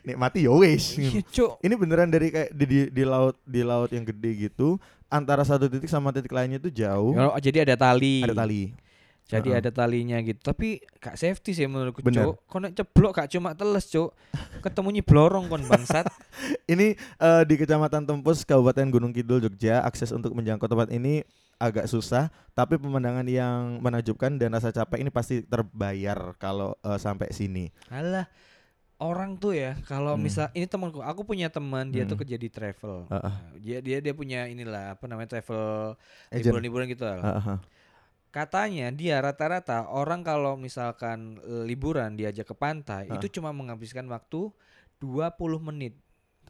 nikmati 0.02 0.44
ya 0.44 0.52
wis 0.52 0.94
Iya, 0.94 1.22
ini 1.60 1.74
beneran 1.74 2.08
dari 2.08 2.28
kayak 2.28 2.50
di, 2.52 2.64
di, 2.64 2.78
di 2.90 3.02
laut 3.02 3.36
di 3.42 3.62
laut 3.62 3.90
yang 3.90 4.02
gede 4.02 4.50
gitu 4.50 4.76
antara 5.06 5.40
satu 5.42 5.66
titik 5.66 5.88
sama 5.88 6.10
titik 6.10 6.30
lainnya 6.30 6.58
itu 6.58 6.68
jauh 6.68 7.16
Oh, 7.16 7.38
jadi 7.38 7.64
ada 7.64 7.74
tali. 7.74 8.22
ada 8.22 8.36
tali 8.36 8.74
Jadi 9.28 9.52
Heeh. 9.52 9.60
ada 9.60 9.68
talinya 9.68 10.16
gitu. 10.24 10.40
Tapi 10.40 10.80
gak 10.96 11.20
safety 11.20 11.52
sih 11.52 11.68
menurutku, 11.68 12.00
Bener. 12.00 12.32
Cuk. 12.32 12.48
Kau 12.48 12.64
nek 12.64 12.72
ceblok 12.72 13.12
gak 13.12 13.28
cuma 13.28 13.52
teles, 13.52 13.84
Cuk. 13.84 14.16
Ketemunya 14.64 15.04
blorong 15.04 15.52
kon 15.52 15.60
bangsat. 15.68 16.08
Ini 16.72 16.96
eh, 16.96 17.42
di 17.44 17.54
Kecamatan 17.60 18.08
Tempus, 18.08 18.40
Kabupaten 18.48 18.88
Gunung 18.88 19.12
Kidul, 19.12 19.44
Jogja. 19.44 19.84
Akses 19.84 20.16
untuk 20.16 20.32
menjangkau 20.32 20.64
tempat 20.64 20.88
ini 20.88 21.28
agak 21.60 21.92
susah, 21.92 22.32
tapi 22.56 22.80
pemandangan 22.80 23.28
yang 23.28 23.84
menakjubkan 23.84 24.40
dan 24.40 24.48
rasa 24.48 24.72
capek 24.72 25.04
ini 25.04 25.12
pasti 25.12 25.44
terbayar 25.44 26.32
kalau 26.40 26.72
eh, 26.80 26.96
sampai 26.96 27.28
sini. 27.28 27.68
Alah. 27.92 28.32
Orang 28.98 29.38
tuh 29.38 29.54
ya, 29.54 29.78
kalau 29.86 30.18
Hmm. 30.18 30.26
misal 30.26 30.50
ini 30.52 30.66
temanku, 30.66 30.98
aku 30.98 31.22
punya 31.22 31.46
teman 31.46 31.86
dia 31.86 32.02
tuh 32.02 32.18
Hmm. 32.18 32.26
kerja 32.26 32.34
di 32.34 32.50
travel. 32.50 33.06
Heeh. 33.06 33.22
Nah, 33.24 33.54
Dia 33.54 33.78
dia 33.78 33.98
dia 34.00 34.10
punya 34.10 34.44
inilah 34.44 34.98
apa 34.98 35.06
namanya 35.06 35.30
travel 35.32 35.94
liburan-liburan 36.28 36.86
gitu 36.88 37.06
lah. 37.06 37.22
Heeh. 37.22 37.58
Katanya 38.28 38.90
dia 38.90 39.18
rata-rata 39.18 39.86
orang 39.86 40.20
kalau 40.20 40.54
misalkan 40.54 41.38
e, 41.40 41.64
liburan 41.64 42.12
diajak 42.12 42.44
ke 42.44 42.52
pantai 42.52 43.06
Hah? 43.06 43.16
itu 43.16 43.30
cuma 43.32 43.50
menghabiskan 43.50 44.04
waktu 44.04 44.50
20 44.98 45.62
menit. 45.62 45.94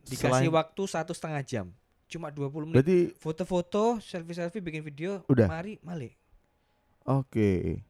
Dikasih 0.02 0.48
Selain- 0.48 0.56
waktu 0.56 0.82
satu 0.84 1.12
setengah 1.12 1.44
jam. 1.44 1.66
Cuma 2.06 2.32
20 2.32 2.64
menit. 2.66 2.80
Berarti 2.80 2.98
Foto-foto, 3.14 4.00
selfie-selfie, 4.00 4.58
bikin 4.58 4.80
video, 4.80 5.20
Udah. 5.28 5.44
mari, 5.46 5.76
malik. 5.80 6.16
oke. 7.04 7.84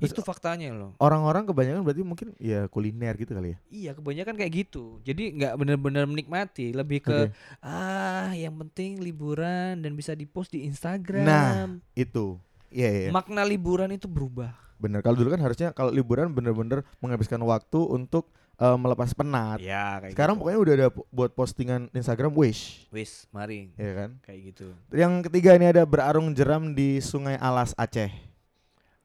Terus- 0.00 0.16
itu 0.16 0.22
faktanya 0.24 0.72
loh. 0.72 0.96
Orang-orang 0.96 1.44
kebanyakan 1.44 1.84
berarti 1.84 2.02
mungkin 2.02 2.28
ya 2.40 2.64
kuliner 2.66 3.14
gitu 3.20 3.36
kali 3.36 3.52
ya. 3.52 3.58
Iya, 3.68 3.90
kebanyakan 3.94 4.34
kayak 4.34 4.52
gitu. 4.66 4.98
Jadi 5.04 5.36
nggak 5.36 5.54
benar-benar 5.60 6.04
menikmati, 6.08 6.72
lebih 6.72 7.04
ke 7.04 7.28
Oke. 7.28 7.36
ah 7.60 8.32
yang 8.32 8.56
penting 8.56 8.98
liburan 8.98 9.78
dan 9.78 9.92
bisa 9.92 10.16
dipost 10.16 10.50
di 10.50 10.64
Instagram. 10.64 11.24
Nah, 11.24 11.76
Itu. 11.92 12.40
Iya, 12.72 12.88
iya. 12.88 13.00
iya. 13.06 13.10
Makna 13.12 13.44
liburan 13.44 13.90
itu 13.92 14.08
berubah. 14.08 14.56
Bener. 14.80 15.04
Kalau 15.04 15.12
dulu 15.12 15.28
kan 15.28 15.42
harusnya 15.44 15.76
kalau 15.76 15.92
liburan 15.92 16.32
bener-bener 16.32 16.80
menghabiskan 16.98 17.42
waktu 17.44 17.76
untuk 17.78 18.32
eh, 18.60 18.76
melepas 18.76 19.16
penat. 19.16 19.56
Ya, 19.56 20.04
kayak 20.04 20.12
Sekarang 20.12 20.36
gitu. 20.36 20.40
pokoknya 20.44 20.60
udah 20.60 20.74
ada 20.76 20.88
buat 21.08 21.32
postingan 21.32 21.88
Instagram 21.96 22.28
wish, 22.36 22.84
wis, 22.92 23.24
mari. 23.32 23.72
ya 23.80 23.92
kan? 23.96 24.10
Kayak 24.20 24.40
gitu. 24.52 24.66
Yang 24.92 25.12
ketiga 25.32 25.56
ini 25.56 25.66
ada 25.72 25.82
berarung 25.88 26.28
jeram 26.36 26.76
di 26.76 27.00
Sungai 27.00 27.40
Alas 27.40 27.72
Aceh. 27.72 28.12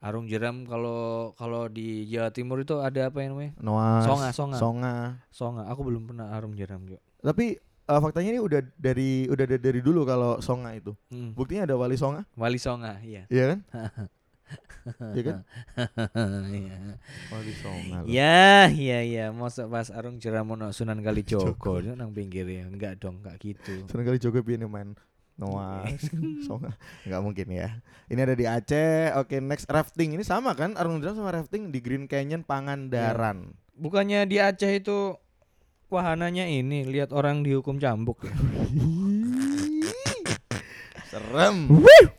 Arung 0.06 0.30
jeram 0.30 0.70
kalau 0.70 1.34
kalau 1.34 1.66
di 1.66 2.06
Jawa 2.06 2.30
Timur 2.30 2.62
itu 2.62 2.78
ada 2.78 3.10
apa 3.10 3.26
yang 3.26 3.34
namanya? 3.34 3.58
Noas, 3.58 4.06
Songa, 4.06 4.30
songa. 4.30 4.58
Songa. 4.62 4.96
Songa. 5.34 5.64
Aku 5.74 5.82
belum 5.82 6.06
pernah 6.06 6.30
arung 6.30 6.54
jeram 6.54 6.86
juga. 6.86 7.02
Tapi 7.26 7.58
eh, 7.58 8.00
faktanya 8.06 8.38
ini 8.38 8.42
udah 8.42 8.62
dari 8.78 9.26
udah 9.26 9.46
da- 9.50 9.64
dari 9.66 9.82
dulu 9.82 10.06
kalau 10.06 10.38
Songa 10.46 10.78
itu. 10.78 10.94
Hmm. 11.10 11.34
Buktinya 11.34 11.66
ada 11.66 11.74
wali 11.74 11.98
Songa, 11.98 12.22
Wali 12.38 12.62
Songa, 12.62 13.02
iya. 13.02 13.26
iya 13.34 13.58
kan? 13.58 13.60
ya 15.18 15.22
kan? 15.26 15.38
Iya. 16.54 16.78
Wali 17.34 17.54
Songo. 17.58 17.98
Ya, 18.06 18.70
iya 18.70 19.00
iya, 19.02 19.26
mosok 19.34 19.74
pas 19.74 19.90
Arung 19.90 20.22
Jeram 20.22 20.46
ono 20.54 20.70
Sunan 20.70 21.02
Kalijogo 21.02 21.82
nang 21.98 22.14
pinggirnya. 22.14 22.70
Enggak 22.70 23.02
dong, 23.02 23.26
enggak 23.26 23.42
gitu. 23.42 23.90
Seneng 23.90 24.06
kali 24.06 24.22
juga 24.22 24.46
piye 24.46 24.62
main 24.70 24.94
Noah 25.36 25.84
Songo. 26.48 26.72
Enggak 27.04 27.22
mungkin 27.22 27.48
ya. 27.52 27.70
Ini 28.08 28.20
ada 28.24 28.36
di 28.36 28.46
Aceh. 28.48 29.12
Oke, 29.20 29.44
next 29.44 29.68
rafting. 29.68 30.16
Ini 30.16 30.24
sama 30.24 30.56
kan? 30.56 30.80
Arung 30.80 31.04
Jeram 31.04 31.20
sama 31.20 31.36
rafting 31.36 31.72
di 31.72 31.84
Green 31.84 32.08
Canyon 32.08 32.48
Pangandaran. 32.48 33.52
Bukannya 33.76 34.24
di 34.24 34.40
Aceh 34.40 34.72
itu 34.80 35.20
wahananya 35.92 36.48
ini 36.48 36.88
lihat 36.88 37.12
orang 37.12 37.44
dihukum 37.44 37.78
cambuk 37.78 38.24
ya. 38.26 38.34
Serem. 41.12 41.72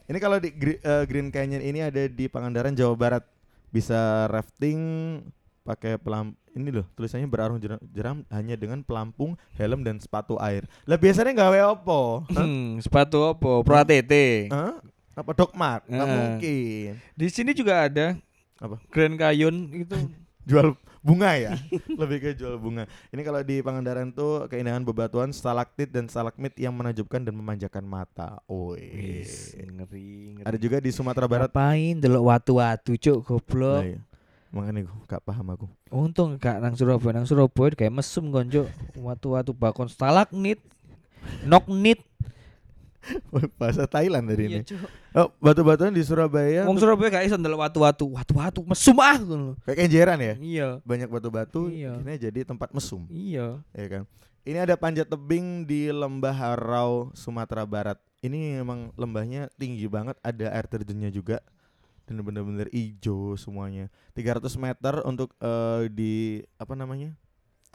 Ini 0.08 0.18
kalau 0.20 0.40
di 0.40 0.52
eh, 0.56 1.04
Green 1.04 1.28
Canyon 1.28 1.60
ini 1.60 1.84
ada 1.84 2.08
di 2.08 2.28
Pangandaran, 2.28 2.72
Jawa 2.76 2.96
Barat. 2.96 3.24
Bisa 3.72 4.24
rafting 4.32 5.20
pakai 5.66 6.00
pelam 6.00 6.32
ini 6.56 6.72
loh 6.72 6.88
tulisannya 6.92 7.28
berarung 7.28 7.60
jeram, 7.60 7.76
jeram 7.86 8.24
hanya 8.28 8.56
dengan 8.56 8.80
pelampung, 8.80 9.36
helm 9.52 9.84
dan 9.84 10.00
sepatu 10.00 10.40
air. 10.40 10.64
Lah 10.82 10.96
biasanya 10.96 11.36
gawe 11.36 11.58
opo? 11.70 12.24
Hmm, 12.32 12.80
sepatu 12.80 13.28
apa? 13.28 13.60
Pro 13.60 13.76
ATT. 13.76 14.48
Hah? 14.48 14.80
Apa 15.12 15.30
Dogmart? 15.32 15.84
Nggak 15.84 16.02
Eh. 16.02 16.12
mungkin. 16.12 16.90
Di 17.12 17.26
sini 17.28 17.52
juga 17.52 17.84
ada 17.84 18.16
Apa? 18.56 18.80
Grand 18.88 19.14
Kayon 19.14 19.54
itu. 19.70 19.92
Jual 20.48 20.72
bunga 21.02 21.34
ya? 21.34 21.58
Lebih 22.00 22.18
ke 22.20 22.30
jual 22.32 22.54
bunga. 22.56 22.86
Ini 23.10 23.20
kalau 23.20 23.42
di 23.42 23.58
Pangandaran 23.60 24.08
tuh 24.10 24.46
keindahan 24.46 24.80
bebatuan 24.80 25.28
stalaktit 25.28 25.90
dan 25.90 26.06
stalagmit 26.06 26.54
yang 26.54 26.70
menakjubkan 26.70 27.18
dan 27.20 27.34
memanjakan 27.34 27.82
mata. 27.82 28.38
Wis, 28.46 29.58
ngeri, 29.58 30.38
ngeri. 30.38 30.46
Ada 30.46 30.54
juga 30.56 30.78
di 30.78 30.90
Sumatera 30.90 31.26
Barat. 31.26 31.50
Ngapain 31.50 31.98
delok 31.98 32.24
watu-watu 32.26 32.94
cuk 32.94 33.18
goblok. 33.22 33.82
Lah 33.82 33.86
iya. 33.88 33.98
Makanya 34.56 34.88
gue 34.88 34.96
gak 35.04 35.20
paham 35.20 35.46
aku. 35.52 35.66
Untung 35.92 36.40
gak 36.40 36.56
nang 36.64 36.72
Surabaya, 36.72 37.20
nang 37.20 37.28
Surabaya 37.28 37.76
kayak 37.76 37.92
mesum 37.92 38.32
cuk. 38.32 38.66
Watu-watu 38.96 39.52
bakon 39.52 39.92
stalagmit. 39.92 40.58
Noknit. 41.44 42.00
Bahasa 43.60 43.86
Thailand 43.86 44.26
dari 44.26 44.50
ini. 44.50 44.54
Iya, 44.58 44.74
Cuk. 44.74 44.80
Oh, 45.16 45.28
batu-batuan 45.38 45.94
di 45.94 46.02
Surabaya 46.02 46.66
Wong 46.66 46.76
Surabaya 46.76 47.08
gak 47.20 47.26
iso 47.30 47.36
ndelok 47.38 47.62
watu-watu. 47.68 48.04
Watu-watu 48.16 48.60
mesum 48.66 48.96
ah 48.98 49.16
kayak 49.62 49.76
kenjeran 49.86 50.18
ya. 50.18 50.34
Iya. 50.40 50.68
Banyak 50.82 51.08
batu-batu, 51.08 51.70
Iya. 51.70 52.00
ini 52.02 52.18
jadi 52.18 52.40
tempat 52.42 52.72
mesum, 52.74 53.06
Iya. 53.08 53.60
ya 53.72 53.86
kan. 53.86 54.02
Ini 54.46 54.62
ada 54.62 54.78
panjat 54.78 55.10
tebing 55.10 55.66
di 55.66 55.90
Lembah 55.90 56.30
Harau, 56.34 57.10
Sumatera 57.18 57.66
Barat. 57.66 57.98
Ini 58.22 58.62
memang 58.62 58.94
lembahnya 58.94 59.50
tinggi 59.58 59.90
banget, 59.90 60.14
ada 60.22 60.54
air 60.54 60.66
terjunnya 60.70 61.10
juga. 61.10 61.42
Dan 62.06 62.22
bener-bener 62.22 62.70
hijau 62.70 63.34
semuanya. 63.34 63.90
300 64.14 64.46
meter 64.56 65.02
untuk 65.02 65.34
eh, 65.38 65.90
di 65.90 66.14
apa 66.56 66.72
namanya? 66.72 67.12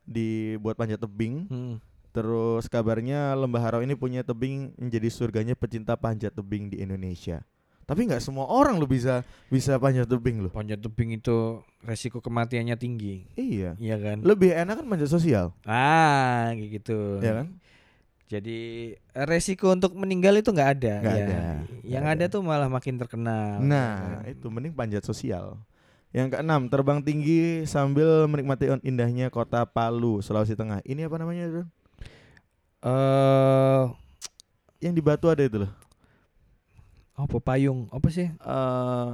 Dibuat 0.07 0.79
panjat 0.79 0.97
tebing. 0.97 1.45
Hmm. 1.47 1.75
Terus 2.11 2.67
kabarnya 2.67 3.35
Lembah 3.39 3.63
Harau 3.63 3.79
ini 3.79 3.95
punya 3.95 4.23
tebing 4.23 4.75
menjadi 4.75 5.07
surganya 5.07 5.55
pecinta 5.55 5.95
panjat 5.95 6.35
tebing 6.35 6.67
di 6.67 6.83
Indonesia. 6.83 7.39
Tapi 7.87 8.07
nggak 8.07 8.23
semua 8.23 8.47
orang 8.47 8.79
lo 8.79 8.87
bisa 8.87 9.23
bisa 9.51 9.75
panjat 9.75 10.07
tebing 10.07 10.47
loh. 10.47 10.51
Panjat 10.51 10.79
tebing 10.79 11.19
itu 11.19 11.59
resiko 11.83 12.23
kematiannya 12.23 12.75
tinggi. 12.79 13.27
Iya. 13.35 13.75
Iya 13.79 13.95
kan? 13.99 14.17
Lebih 14.23 14.55
enak 14.55 14.79
kan 14.79 14.87
panjat 14.87 15.11
sosial, 15.11 15.51
Ah, 15.67 16.51
gitu. 16.55 17.19
ya 17.19 17.43
kan? 17.43 17.47
Jadi 18.31 18.59
resiko 19.11 19.75
untuk 19.75 19.91
meninggal 19.99 20.39
itu 20.39 20.55
nggak 20.55 20.71
ada. 20.79 20.93
Nggak 21.03 21.17
ya. 21.19 21.25
ada, 21.27 21.39
Yang 21.83 22.01
nggak 22.01 22.15
ada 22.15 22.25
ada. 22.25 22.33
tuh 22.33 22.41
malah 22.41 22.69
makin 22.71 22.95
terkenal. 22.95 23.59
Nah, 23.59 23.91
ya 23.99 24.15
kan? 24.23 24.31
itu 24.31 24.47
mending 24.47 24.71
panjat 24.71 25.03
sosial. 25.03 25.59
Yang 26.15 26.39
keenam, 26.39 26.71
terbang 26.71 27.03
tinggi 27.03 27.67
sambil 27.67 28.27
menikmati 28.27 28.71
indahnya 28.83 29.27
kota 29.27 29.67
Palu, 29.67 30.23
Sulawesi 30.23 30.55
Tengah. 30.55 30.79
Ini 30.83 31.11
apa 31.11 31.15
namanya, 31.19 31.43
Don? 31.51 31.67
Eh, 32.81 33.83
Yang 34.79 34.93
di 34.95 35.03
Batu 35.03 35.27
ada 35.27 35.43
itu 35.43 35.61
loh. 35.61 35.71
apa 37.13 37.37
payung? 37.37 37.85
Apa 37.91 38.07
sih? 38.09 38.31
Eh 38.31 39.11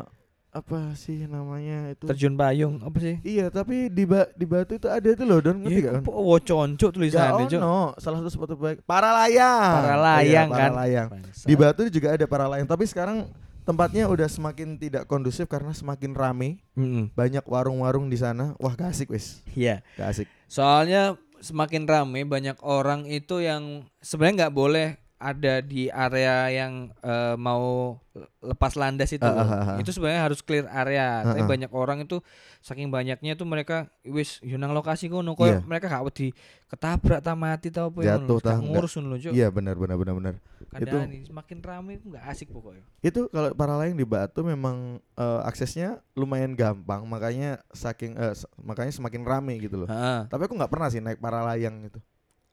apa 0.49 0.93
sih 0.93 1.25
namanya 1.25 1.91
itu? 1.91 2.07
Terjun 2.07 2.33
payung 2.33 2.81
apa 2.81 2.97
sih? 2.97 3.15
Iya, 3.21 3.47
tapi 3.47 3.87
di 3.87 4.03
ba- 4.03 4.31
di 4.31 4.43
Batu 4.43 4.73
itu 4.73 4.87
ada 4.87 5.05
itu 5.05 5.21
loh, 5.21 5.37
Don. 5.37 5.59
Ngerti 5.59 5.81
kan? 5.81 6.01
oh, 6.03 6.39
concok 6.39 6.89
tulisannya, 6.91 7.45
Cuk. 7.45 7.59
ono, 7.59 7.93
salah 7.95 8.17
satu 8.19 8.29
sepatu 8.29 8.53
baik. 8.55 8.81
Para 8.81 9.13
layang. 9.13 9.73
Para 9.75 9.95
layang 9.95 10.49
Iya, 10.49 10.57
kan. 10.57 10.69
Para 10.71 10.77
layang. 10.81 11.07
Di 11.45 11.53
Batu 11.53 11.81
juga 11.87 12.07
ada 12.13 12.25
para 12.25 12.45
layang, 12.47 12.65
tapi 12.65 12.83
sekarang 12.83 13.29
tempatnya 13.61 14.07
udah 14.07 14.25
semakin 14.25 14.75
tidak 14.75 15.05
kondusif 15.05 15.45
karena 15.45 15.75
semakin 15.75 16.15
rame. 16.15 16.63
Mm-mm. 16.73 17.11
Banyak 17.13 17.43
warung-warung 17.43 18.07
di 18.07 18.15
sana. 18.15 18.55
Wah, 18.57 18.73
gak 18.73 18.95
asik 18.95 19.11
wis. 19.11 19.43
Iya. 19.53 19.83
Gak 19.93 20.07
asik. 20.09 20.27
Soalnya 20.47 21.15
semakin 21.37 21.85
rame 21.85 22.25
banyak 22.25 22.57
orang 22.65 23.05
itu 23.05 23.37
yang 23.37 23.85
sebenarnya 23.99 24.47
nggak 24.47 24.55
boleh 24.55 24.87
ada 25.17 25.59
di 25.59 25.89
area 25.89 26.45
yang 26.47 26.93
eh, 26.93 27.35
mau 27.35 27.97
lepas 28.39 28.73
landas 28.73 29.09
itu. 29.09 29.21
Loh. 29.21 29.33
ah, 29.33 29.45
ah, 29.45 29.61
ah. 29.73 29.77
Itu 29.77 29.89
sebenarnya 29.89 30.21
harus 30.23 30.41
clear 30.41 30.65
area. 30.65 31.21
Ah, 31.21 31.33
Tapi 31.33 31.41
ah. 31.41 31.47
banyak 31.47 31.71
orang 31.71 32.05
itu 32.05 32.21
saking 32.61 32.89
banyaknya 32.89 33.33
itu 33.33 33.41
mereka 33.41 33.89
wis 34.03 34.37
yo 34.41 34.57
nang 34.57 34.73
lokasi 34.73 35.07
kono 35.07 35.33
koyo 35.33 35.57
Iya. 35.57 35.59
mereka 35.63 35.85
gak 35.87 36.03
wedi 36.03 36.33
ketabrak 36.67 37.21
ta 37.21 37.33
mati 37.33 37.69
ta 37.69 37.87
apa 37.87 37.99
ya 37.99 38.17
Jatuh, 38.17 38.37
enggak. 38.37 38.57
ngurus 38.61 38.93
ngono. 38.95 39.15
Iya, 39.17 39.47
benar 39.49 39.73
benar 39.73 39.95
benar 39.97 40.13
benar. 40.15 40.33
Ini 40.77 41.25
semakin 41.25 41.57
rame 41.61 41.97
itu 41.97 42.05
nggak 42.09 42.25
asik 42.27 42.49
pokoknya. 42.49 42.83
Itu 42.99 43.29
kalau 43.29 43.53
para 43.53 43.73
layang 43.73 43.95
di 43.95 44.05
Batu 44.05 44.41
memang 44.41 45.01
eh, 45.13 45.41
aksesnya 45.45 46.01
lumayan 46.13 46.53
gampang, 46.53 47.05
makanya 47.05 47.61
saking 47.71 48.13
s- 48.33 48.45
makanya 48.57 48.91
semakin 48.91 49.23
rame 49.23 49.57
gitu 49.57 49.81
loh. 49.81 49.89
Heeh. 49.89 50.27
Tapi 50.27 50.41
aku 50.43 50.53
nggak 50.53 50.69
pernah 50.69 50.89
sih 50.89 50.99
naik 50.99 51.17
para 51.17 51.41
layang 51.43 51.85
itu. 51.85 51.97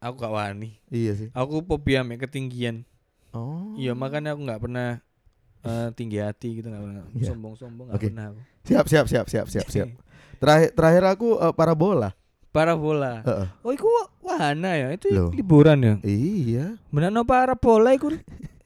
Aku 0.00 0.14
gak 0.16 0.32
wani. 0.32 0.78
Iya 0.88 1.12
sih. 1.14 1.28
Aku 1.32 1.62
fobia 1.62 2.02
mek 2.02 2.24
ketinggian. 2.24 2.82
Oh. 3.34 3.74
Iya 3.74 3.92
makanya 3.92 4.38
aku 4.38 4.46
nggak 4.46 4.62
pernah 4.62 4.88
eh, 5.64 5.88
tinggi 5.92 6.22
hati 6.22 6.62
gitu 6.62 6.70
nggak 6.70 6.84
pernah 6.86 7.02
Iya. 7.10 7.26
sombong-sombong 7.34 7.86
nggak 7.90 7.98
Oke. 7.98 8.08
pernah 8.10 8.24
aku. 8.30 8.40
Siap 8.64 8.86
siap 8.86 9.06
siap 9.10 9.26
siap 9.26 9.46
siap 9.50 9.66
siap. 9.66 9.88
Terakhir 10.42 10.70
terakhir 10.76 11.02
aku 11.08 11.28
eh, 11.36 11.52
parabola. 11.52 12.10
Parabola. 12.54 13.26
Heeh. 13.26 13.48
Oh, 13.66 13.72
iku 13.74 13.90
wahana 14.22 14.78
ya? 14.78 14.94
Itu 14.94 15.10
Loh. 15.10 15.30
liburan 15.34 15.78
ya? 15.82 15.94
Iya. 16.06 16.78
Menano 16.94 17.26
parabola 17.26 17.90
iku 17.90 18.14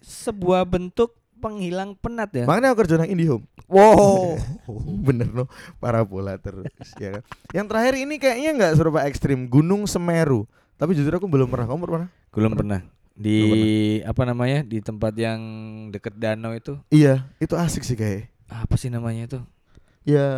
sebuah 0.05 0.69
bentuk 0.69 1.17
penghilang 1.41 1.97
penat 1.97 2.29
ya? 2.35 2.45
Makanya 2.45 2.77
aku 2.77 2.85
kerja 2.85 3.01
nang 3.01 3.09
IndiHome. 3.09 3.49
Wow. 3.65 4.37
Bener 5.09 5.33
no, 5.33 5.49
parabola 5.79 6.37
terus 6.37 6.69
ya 7.01 7.17
kan. 7.17 7.23
Yang 7.57 7.67
terakhir 7.73 7.95
ini 7.97 8.15
kayaknya 8.21 8.51
nggak 8.61 8.75
serupa 8.77 9.09
ekstrim, 9.09 9.49
Gunung 9.49 9.89
Semeru. 9.89 10.45
Tapi 10.79 10.95
jujur 10.95 11.11
aku 11.13 11.27
belum 11.27 11.51
pernah. 11.51 11.67
Kamu 11.67 11.83
pernah? 11.83 12.09
Belum 12.31 12.53
pernah. 12.55 12.81
Di 13.13 13.39
apa 14.07 14.23
namanya? 14.23 14.63
Di 14.63 14.79
tempat 14.79 15.11
yang 15.13 15.41
deket 15.91 16.15
danau 16.15 16.55
itu. 16.55 16.79
Iya, 16.89 17.27
itu 17.37 17.59
asik 17.59 17.83
sih 17.83 17.99
kayak. 17.99 18.31
Apa 18.47 18.79
sih 18.79 18.89
namanya 18.89 19.27
itu? 19.27 19.39
Ya, 20.07 20.31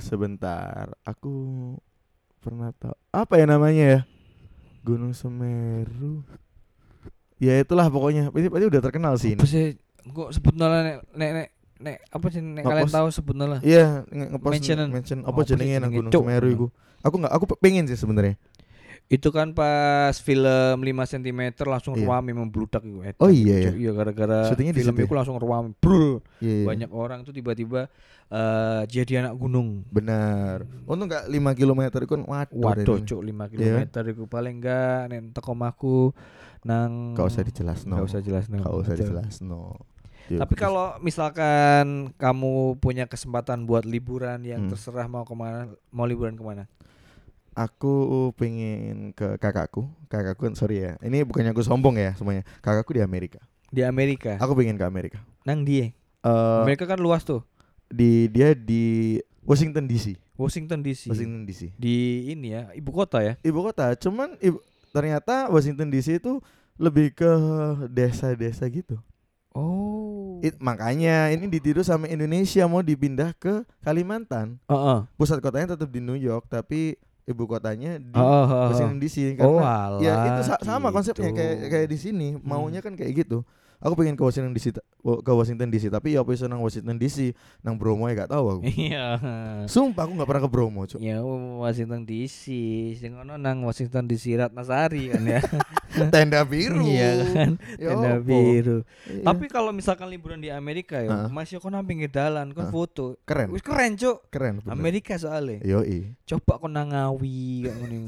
sebentar. 0.00 0.96
Aku 1.04 1.30
pernah 2.40 2.72
tahu. 2.72 2.96
Apa 3.12 3.36
ya 3.36 3.44
namanya 3.44 3.84
ya? 3.84 4.00
Gunung 4.80 5.12
Semeru. 5.12 6.24
Ya 7.36 7.60
itulah 7.60 7.86
pokoknya. 7.86 8.32
Ini 8.32 8.48
pasti 8.48 8.66
udah 8.66 8.82
terkenal 8.82 9.14
sih 9.20 9.36
Apa 9.36 9.44
ini. 9.44 9.52
sih? 9.52 9.66
Kok 10.04 10.32
sebut 10.32 10.52
nek 10.56 11.04
nek 11.16 11.30
nek 11.32 11.48
nek 11.74 11.96
apa 12.08 12.26
sih 12.28 12.40
nek 12.40 12.64
kalian 12.64 12.88
tahu 12.88 13.08
sebut 13.12 13.34
nolak? 13.34 13.60
Iya, 13.60 14.04
nge- 14.08 14.28
ngepost 14.32 14.52
mention 14.88 15.18
apa 15.24 15.40
jenenge 15.44 15.76
nang? 15.76 15.92
Gunung. 15.92 16.12
Semeru 16.12 16.48
iku. 16.48 16.66
Aku 17.04 17.20
nggak 17.20 17.32
aku 17.36 17.44
pengen 17.60 17.84
sih 17.84 18.00
sebenarnya. 18.00 18.40
Itu 19.06 19.28
kan 19.28 19.52
pas 19.52 20.16
film 20.16 20.76
5 20.80 20.82
cm 21.06 21.40
langsung 21.64 21.92
Iya. 21.94 22.08
ruame 22.08 22.32
membludak 22.32 22.80
itu. 22.80 23.20
Oh 23.20 23.28
iya 23.28 23.68
ya. 23.68 23.72
Iya 23.72 23.90
gara-gara 23.92 24.48
Syutingnya 24.48 24.72
di 24.72 24.80
film 24.80 24.96
situ 24.96 25.02
ya? 25.02 25.06
itu 25.06 25.14
langsung 25.14 25.36
ruame. 25.36 25.76
Brul. 25.76 26.24
Iya. 26.40 26.52
iya. 26.54 26.66
banyak 26.66 26.90
orang 26.90 27.20
tuh 27.20 27.30
tiba-tiba 27.30 27.92
eh 28.26 28.82
jadi 28.88 29.20
anak 29.20 29.36
gunung. 29.36 29.84
Benar. 29.88 30.64
Untung 30.84 31.06
nggak 31.06 31.28
5 31.28 31.36
km 31.54 31.80
itu 31.84 32.08
kan 32.08 32.22
waduh. 32.24 32.56
Waduh, 32.56 32.96
cuk 33.00 33.20
5 33.20 33.28
Iya 33.54 33.84
km 33.84 34.08
iku 34.08 34.24
paling 34.24 34.54
enggak 34.58 35.00
nek 35.06 35.20
teko 35.32 35.52
omahku 35.52 35.98
nang 36.64 37.12
Gak 37.12 37.28
usah 37.28 37.42
dijelas 37.44 37.84
no. 37.84 38.00
Nggak 38.00 38.06
usah 38.08 38.20
jelas 38.24 38.44
no. 38.48 38.58
Gak 38.58 38.72
usah 38.74 38.88
Betul. 38.90 39.02
dijelas 39.04 39.34
no. 39.40 39.62
Ya, 40.24 40.40
Tapi 40.40 40.56
kalau 40.56 40.96
misalkan 41.04 42.08
kamu 42.16 42.80
punya 42.80 43.04
kesempatan 43.04 43.68
buat 43.68 43.84
liburan 43.84 44.40
yang 44.40 44.64
Hmm. 44.64 44.70
terserah 44.72 45.04
mau 45.04 45.20
ke 45.20 45.36
mana, 45.36 45.68
mau 45.92 46.08
liburan 46.08 46.32
ke 46.32 46.40
mana? 46.40 46.64
Aku 47.54 47.94
pengen 48.34 49.14
ke 49.14 49.38
kakakku, 49.38 49.86
kakakku 50.10 50.50
sorry 50.54 50.84
ya. 50.84 50.92
Ini 51.00 51.22
bukannya 51.22 51.54
aku 51.54 51.62
sombong 51.62 51.96
ya 51.96 52.12
semuanya. 52.18 52.42
Kakakku 52.60 52.94
di 52.94 53.02
Amerika. 53.02 53.38
Di 53.70 53.82
Amerika. 53.82 54.36
Aku 54.38 54.54
pengen 54.54 54.78
ke 54.78 54.84
Amerika. 54.86 55.18
Nang 55.46 55.62
dia. 55.62 55.90
Eh 56.24 56.60
Amerika 56.62 56.84
kan 56.84 56.98
luas 57.00 57.22
tuh. 57.24 57.42
di 57.88 58.26
dia 58.26 58.56
di 58.58 59.16
Washington 59.46 59.86
DC. 59.86 60.18
Washington 60.34 60.82
DC. 60.82 61.06
Washington 61.14 61.46
DC. 61.46 61.70
Di 61.78 62.26
ini 62.34 62.58
ya, 62.58 62.66
ibu 62.74 62.90
kota 62.90 63.22
ya. 63.22 63.38
Ibu 63.38 63.60
kota, 63.70 63.94
cuman 63.94 64.34
ibu, 64.42 64.58
ternyata 64.90 65.46
Washington 65.46 65.94
DC 65.94 66.18
itu 66.18 66.42
lebih 66.74 67.14
ke 67.14 67.30
desa-desa 67.86 68.66
gitu. 68.66 68.98
Oh. 69.54 70.42
It- 70.42 70.58
makanya 70.58 71.30
ini 71.30 71.46
ditiru 71.46 71.86
sama 71.86 72.10
Indonesia 72.10 72.66
mau 72.66 72.82
dipindah 72.82 73.30
ke 73.38 73.62
Kalimantan. 73.86 74.58
Heeh. 74.66 74.98
Pusat 75.14 75.38
kotanya 75.38 75.78
tetap 75.78 75.86
di 75.86 76.02
New 76.02 76.18
York 76.18 76.50
tapi 76.50 76.98
ibu 77.24 77.42
kotanya 77.44 77.96
di 77.96 78.12
Oh, 78.12 78.20
oh, 78.20 78.44
oh. 78.44 78.68
Washington 78.68 79.00
DC 79.00 79.16
Oh, 79.40 79.56
karena 79.56 79.96
ya 79.98 80.12
itu 80.28 80.42
sa- 80.44 80.60
sama 80.60 80.88
konsepnya 80.92 81.28
gitu. 81.28 81.38
kayak 81.40 81.56
kayak 81.68 81.88
di 81.88 81.98
sini 81.98 82.28
maunya 82.38 82.84
kan 82.84 82.92
kayak 82.92 83.24
gitu. 83.24 83.44
Aku 83.84 83.92
pengen 84.00 84.16
ke 84.16 84.24
Washington 84.24 84.56
DC 84.56 84.80
ke 85.04 85.32
Washington 85.36 85.68
DC 85.68 85.92
tapi 85.92 86.16
ya 86.16 86.24
apa 86.24 86.32
iso 86.32 86.48
nang 86.48 86.64
Washington 86.64 86.96
DC 86.96 87.36
nang 87.60 87.76
Bromo 87.76 88.08
ya 88.08 88.24
gak 88.24 88.32
tahu 88.32 88.44
aku. 88.56 88.62
Iya. 88.72 89.20
Sumpah 89.68 90.08
aku 90.08 90.16
gak 90.16 90.24
pernah 90.24 90.42
ke 90.48 90.50
Bromo, 90.50 90.88
Cuk. 90.88 91.04
Ya 91.04 91.20
Washington 91.60 92.08
DC, 92.08 92.44
sing 92.96 93.12
ono 93.12 93.36
nang 93.36 93.60
Washington 93.60 94.08
DC 94.08 94.40
Ratnasari 94.40 95.12
kan 95.12 95.22
ya. 95.28 95.40
Tenda 96.16 96.40
biru. 96.48 96.80
Iya 96.80 97.28
kan. 97.28 97.50
Ya 97.76 97.88
Tenda 97.92 98.10
apa? 98.16 98.24
biru. 98.24 98.78
Iya. 99.04 99.24
Tapi 99.28 99.44
kalau 99.52 99.70
misalkan 99.76 100.08
liburan 100.08 100.40
di 100.40 100.48
Amerika 100.48 101.04
ya, 101.04 101.12
Heeh. 101.12 101.28
Mas 101.28 101.52
yo 101.52 101.60
kon 101.60 101.76
nang 101.76 101.84
pinggir 101.84 102.08
dalan, 102.08 102.56
kon 102.56 102.72
foto. 102.72 103.20
keren. 103.28 103.52
Wis 103.52 103.60
keren, 103.60 104.00
Cuk. 104.00 104.32
Keren 104.32 104.64
bener. 104.64 104.72
Amerika 104.72 105.20
soalnya. 105.20 105.60
Yoi. 105.60 106.16
Coba 106.24 106.56
kon 106.56 106.72
nang 106.72 106.88
Ngawi 106.88 107.68
kayak 107.68 107.76
ngono. 107.76 108.00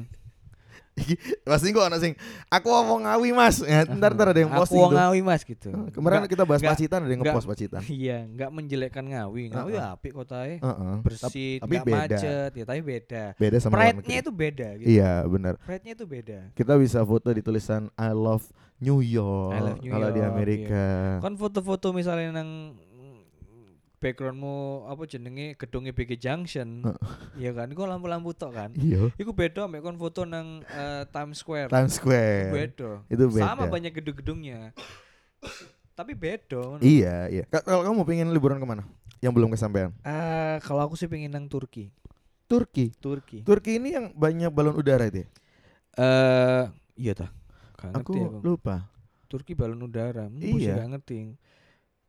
Pasti 1.47 1.71
kok 1.71 1.85
ana 1.85 2.01
sing 2.01 2.17
aku 2.49 2.67
ngomong 2.67 3.05
ngawi 3.05 3.31
Mas. 3.31 3.61
Ya, 3.61 3.85
ntar 3.85 4.17
ntar 4.17 4.33
ada 4.33 4.41
yang 4.41 4.49
Aku 4.49 4.65
posting 4.65 4.81
wong 4.81 4.93
tuh. 4.93 4.99
Ngawi, 4.99 5.21
Mas 5.21 5.43
gitu. 5.45 5.69
Kemarin 5.95 6.17
Nggak- 6.25 6.33
kita 6.33 6.45
bahas 6.49 6.61
nggak- 6.61 6.73
Pacitan 6.73 6.99
ada 6.99 7.11
yang 7.13 7.21
nggak- 7.21 7.35
ngepost 7.37 7.49
Pacitan. 7.49 7.81
Iya, 8.01 8.19
enggak 8.25 8.51
menjelekkan 8.51 9.05
Ngawi. 9.05 9.43
Ngawi 9.53 9.73
Heeh. 9.77 9.93
apik 9.93 10.13
kotae. 10.13 10.55
Heeh. 10.59 10.95
Bersih, 11.05 11.53
tapi 11.61 11.77
beda. 11.79 11.97
macet, 11.99 12.51
ya 12.53 12.65
tapi 12.65 12.81
beda. 12.81 13.25
Beda 13.37 13.57
sama 13.59 13.75
Pride-nya 13.77 14.17
itu 14.19 14.33
beda 14.33 14.69
gitu. 14.77 14.89
Iya, 14.89 15.13
benar. 15.27 15.55
Pride-nya 15.61 15.93
itu 15.93 16.05
beda. 16.05 16.39
Kita 16.53 16.73
bisa 16.77 16.99
foto 17.03 17.29
di 17.29 17.41
tulisan 17.41 17.93
I 17.95 18.11
love 18.11 18.45
New 18.77 19.01
York. 19.01 19.53
I 19.53 19.61
love 19.63 19.81
New 19.81 19.93
kalau 19.93 20.09
di 20.09 20.21
York, 20.21 20.25
iya. 20.25 20.33
Amerika. 20.33 20.85
Kan 21.21 21.35
foto-foto 21.37 21.93
misalnya 21.93 22.33
nang 22.35 22.77
backgroundmu 24.07 24.57
apa 24.87 25.03
jenenge 25.05 25.59
gedungnya 25.59 25.91
BG 25.91 26.15
Junction. 26.17 26.87
Iya 27.35 27.51
kan, 27.53 27.67
iku 27.67 27.83
lampu-lampu 27.83 28.31
tok 28.31 28.55
kan. 28.55 28.71
Iya. 28.73 29.11
Iku 29.15 29.35
beda 29.35 29.67
mek 29.67 29.83
kon 29.83 29.97
foto 29.97 30.23
nang 30.23 30.63
eh, 30.63 31.03
Times 31.09 31.43
Square. 31.43 31.67
Times 31.67 31.99
Square. 31.99 32.55
beda. 32.55 32.91
Itu 33.07 33.27
beda. 33.27 33.43
Sama 33.45 33.67
banyak 33.67 33.91
gedung-gedungnya. 33.93 34.71
Tapi 35.93 36.13
beda. 36.13 36.79
Iya, 36.79 37.27
iya. 37.27 37.45
Ka- 37.47 37.61
Kalau 37.61 37.83
kamu 37.83 38.05
pengen 38.05 38.29
liburan 38.31 38.57
ke 38.57 38.65
mana? 38.65 38.87
Yang 39.19 39.33
belum 39.35 39.49
kesampaian. 39.51 39.91
Eh, 40.01 40.57
kalau 40.61 40.85
aku 40.85 40.95
sih 40.95 41.09
pengen 41.09 41.33
nang 41.33 41.49
Turki. 41.49 41.91
Turki. 42.47 42.95
Turki. 42.95 43.43
Turki 43.43 43.77
ini 43.77 43.91
yang 43.91 44.07
banyak 44.13 44.49
balon 44.49 44.77
udara 44.77 45.09
itu. 45.09 45.25
ya? 45.25 45.29
Eh, 45.97 46.65
iya 46.97 47.13
ta. 47.13 47.33
Gak 47.75 47.97
Aku 47.97 48.13
aku. 48.15 48.45
lupa. 48.45 48.87
Turki 49.27 49.53
balon 49.53 49.83
udara. 49.83 50.29
Iya. 50.31 50.55
Iya. 50.55 50.75
gak 50.79 50.89
ngerti. 50.95 51.35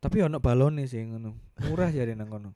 Tapi 0.07 0.23
ono 0.23 0.39
balonnya 0.39 0.87
sih 0.87 1.03
ngono. 1.03 1.35
Murah 1.67 1.91
jadi 1.91 2.15
nang 2.15 2.31
kono. 2.31 2.55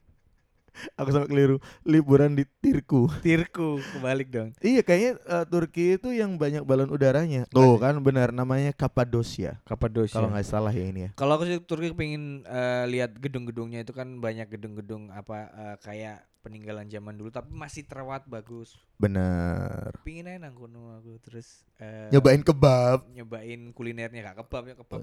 Aku 0.96 1.12
sampai 1.12 1.28
keliru. 1.28 1.60
Liburan 1.84 2.32
di 2.32 2.48
Tirku. 2.48 3.12
Tirku 3.20 3.84
kebalik 3.92 4.32
dong. 4.32 4.56
iya, 4.64 4.80
kayaknya 4.80 5.20
eh, 5.20 5.44
Turki 5.52 6.00
itu 6.00 6.16
yang 6.16 6.40
banyak 6.40 6.64
balon 6.64 6.88
udaranya. 6.88 7.44
Tuh 7.52 7.76
kan 7.76 8.00
benar 8.00 8.32
namanya 8.32 8.72
Kapadosia. 8.72 9.60
Kapadosia. 9.68 10.16
Kalau 10.16 10.32
nggak 10.32 10.48
salah 10.48 10.72
ya 10.72 10.88
ini 10.88 11.00
ya. 11.06 11.20
Kalau 11.20 11.36
aku 11.36 11.44
sih 11.44 11.60
Turki 11.60 11.92
pengen 11.92 12.48
eh, 12.48 12.88
lihat 12.88 13.20
gedung-gedungnya 13.20 13.84
itu 13.84 13.92
kan 13.92 14.08
banyak 14.24 14.48
gedung-gedung 14.48 15.12
apa 15.12 15.52
eh, 15.52 15.76
kayak 15.84 16.24
peninggalan 16.42 16.90
zaman 16.90 17.14
dulu 17.14 17.30
tapi 17.30 17.54
masih 17.54 17.86
terawat 17.86 18.26
bagus. 18.26 18.74
Benar. 18.98 19.94
Pingin 20.02 20.26
aja 20.26 20.42
nang 20.42 20.58
kono 20.58 20.98
aku 20.98 21.22
terus 21.22 21.62
eh, 21.78 22.10
Nyobain 22.10 22.42
kebab. 22.42 23.06
nyobain 23.10 23.70
kulinernya 23.72 24.34
gak 24.34 24.46
kebab 24.46 24.64
ya 24.66 24.76
kebab. 24.76 25.02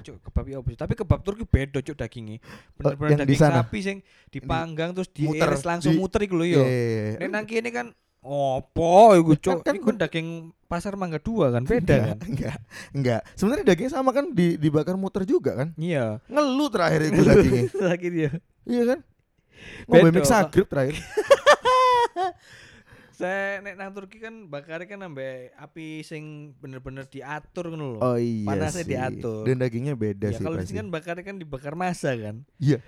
Cuk, 0.00 0.16
kebab 0.20 0.44
ya? 0.44 0.56
Tapi 0.76 0.92
kebab 0.94 1.20
Turki 1.20 1.44
beda 1.44 1.80
cuk 1.80 1.96
dagingnya. 1.96 2.36
Bener-bener 2.76 3.10
yang 3.10 3.20
di 3.24 3.32
daging 3.32 3.40
sana? 3.40 3.64
sapi 3.64 3.78
sing 3.80 3.98
dipanggang 4.28 4.92
terus 4.92 5.08
muter, 5.18 5.48
diiris 5.48 5.64
langsung 5.64 5.92
di- 5.92 6.00
muter 6.00 6.20
iku 6.20 6.36
lho 6.36 6.46
yo. 6.46 6.62
iya. 6.62 7.16
Nek 7.16 7.28
nang 7.32 7.44
kene 7.44 7.70
kan 7.72 7.86
opo 8.20 9.16
iku 9.16 9.32
cuk. 9.36 9.64
Kan- 9.64 9.80
kan 9.80 9.96
daging 9.98 10.28
pasar 10.64 10.96
mangga 10.96 11.16
dua 11.16 11.48
kan 11.48 11.64
beda 11.64 12.12
kan. 12.12 12.16
Enggak, 12.20 12.28
enggak, 12.28 12.56
enggak. 12.92 13.20
Sebenarnya 13.36 13.64
dagingnya 13.68 13.92
sama 13.92 14.12
kan 14.12 14.32
di, 14.32 14.60
dibakar 14.60 15.00
muter 15.00 15.24
juga 15.24 15.56
kan? 15.56 15.72
Iya. 15.76 16.20
Ngeluh 16.28 16.68
terakhir 16.68 17.08
itu 17.08 17.20
dagingnya. 17.20 17.64
Lagi 17.88 18.08
dia. 18.12 18.30
iya 18.64 18.82
kan? 18.84 19.00
Ngombe 19.86 20.10
mix 20.14 20.30
agrip 20.30 20.66
terakhir. 20.68 20.96
Saya 23.14 23.62
nek 23.62 23.78
nang 23.78 23.94
Turki 23.94 24.18
kan 24.18 24.50
bakare 24.50 24.90
kan 24.90 24.98
nambah 24.98 25.54
api 25.54 26.02
sing 26.02 26.50
bener-bener 26.58 27.06
diatur 27.06 27.70
ngono 27.70 27.94
lho. 27.94 27.98
Oh 28.02 28.18
iya 28.18 28.42
Panasnya 28.50 28.82
sih. 28.82 28.90
diatur. 28.90 29.46
Dan 29.46 29.62
dagingnya 29.62 29.94
beda 29.94 30.34
ya 30.34 30.34
sih 30.34 30.42
kalau 30.42 30.58
di 30.58 30.66
sini 30.66 30.82
kan 30.82 30.88
bakare 30.90 31.22
kan 31.22 31.38
dibakar 31.38 31.78
masa 31.78 32.10
kan. 32.18 32.42
Iya. 32.58 32.82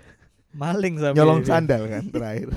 Maling 0.51 0.99
sampai 0.99 1.15
Nyolong 1.15 1.41
sandal 1.47 1.87
kan 1.87 2.03
terakhir. 2.13 2.51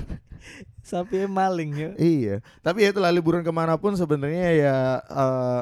Sampai 0.83 1.23
maling 1.31 1.71
ya. 1.71 1.91
iya. 1.95 2.35
Tapi 2.59 2.83
ya 2.83 2.91
itulah 2.91 3.07
liburan 3.07 3.39
ke 3.39 3.51
mana 3.55 3.79
pun 3.79 3.95
sebenarnya 3.95 4.47
ya 4.51 4.75
eh, 4.99 5.61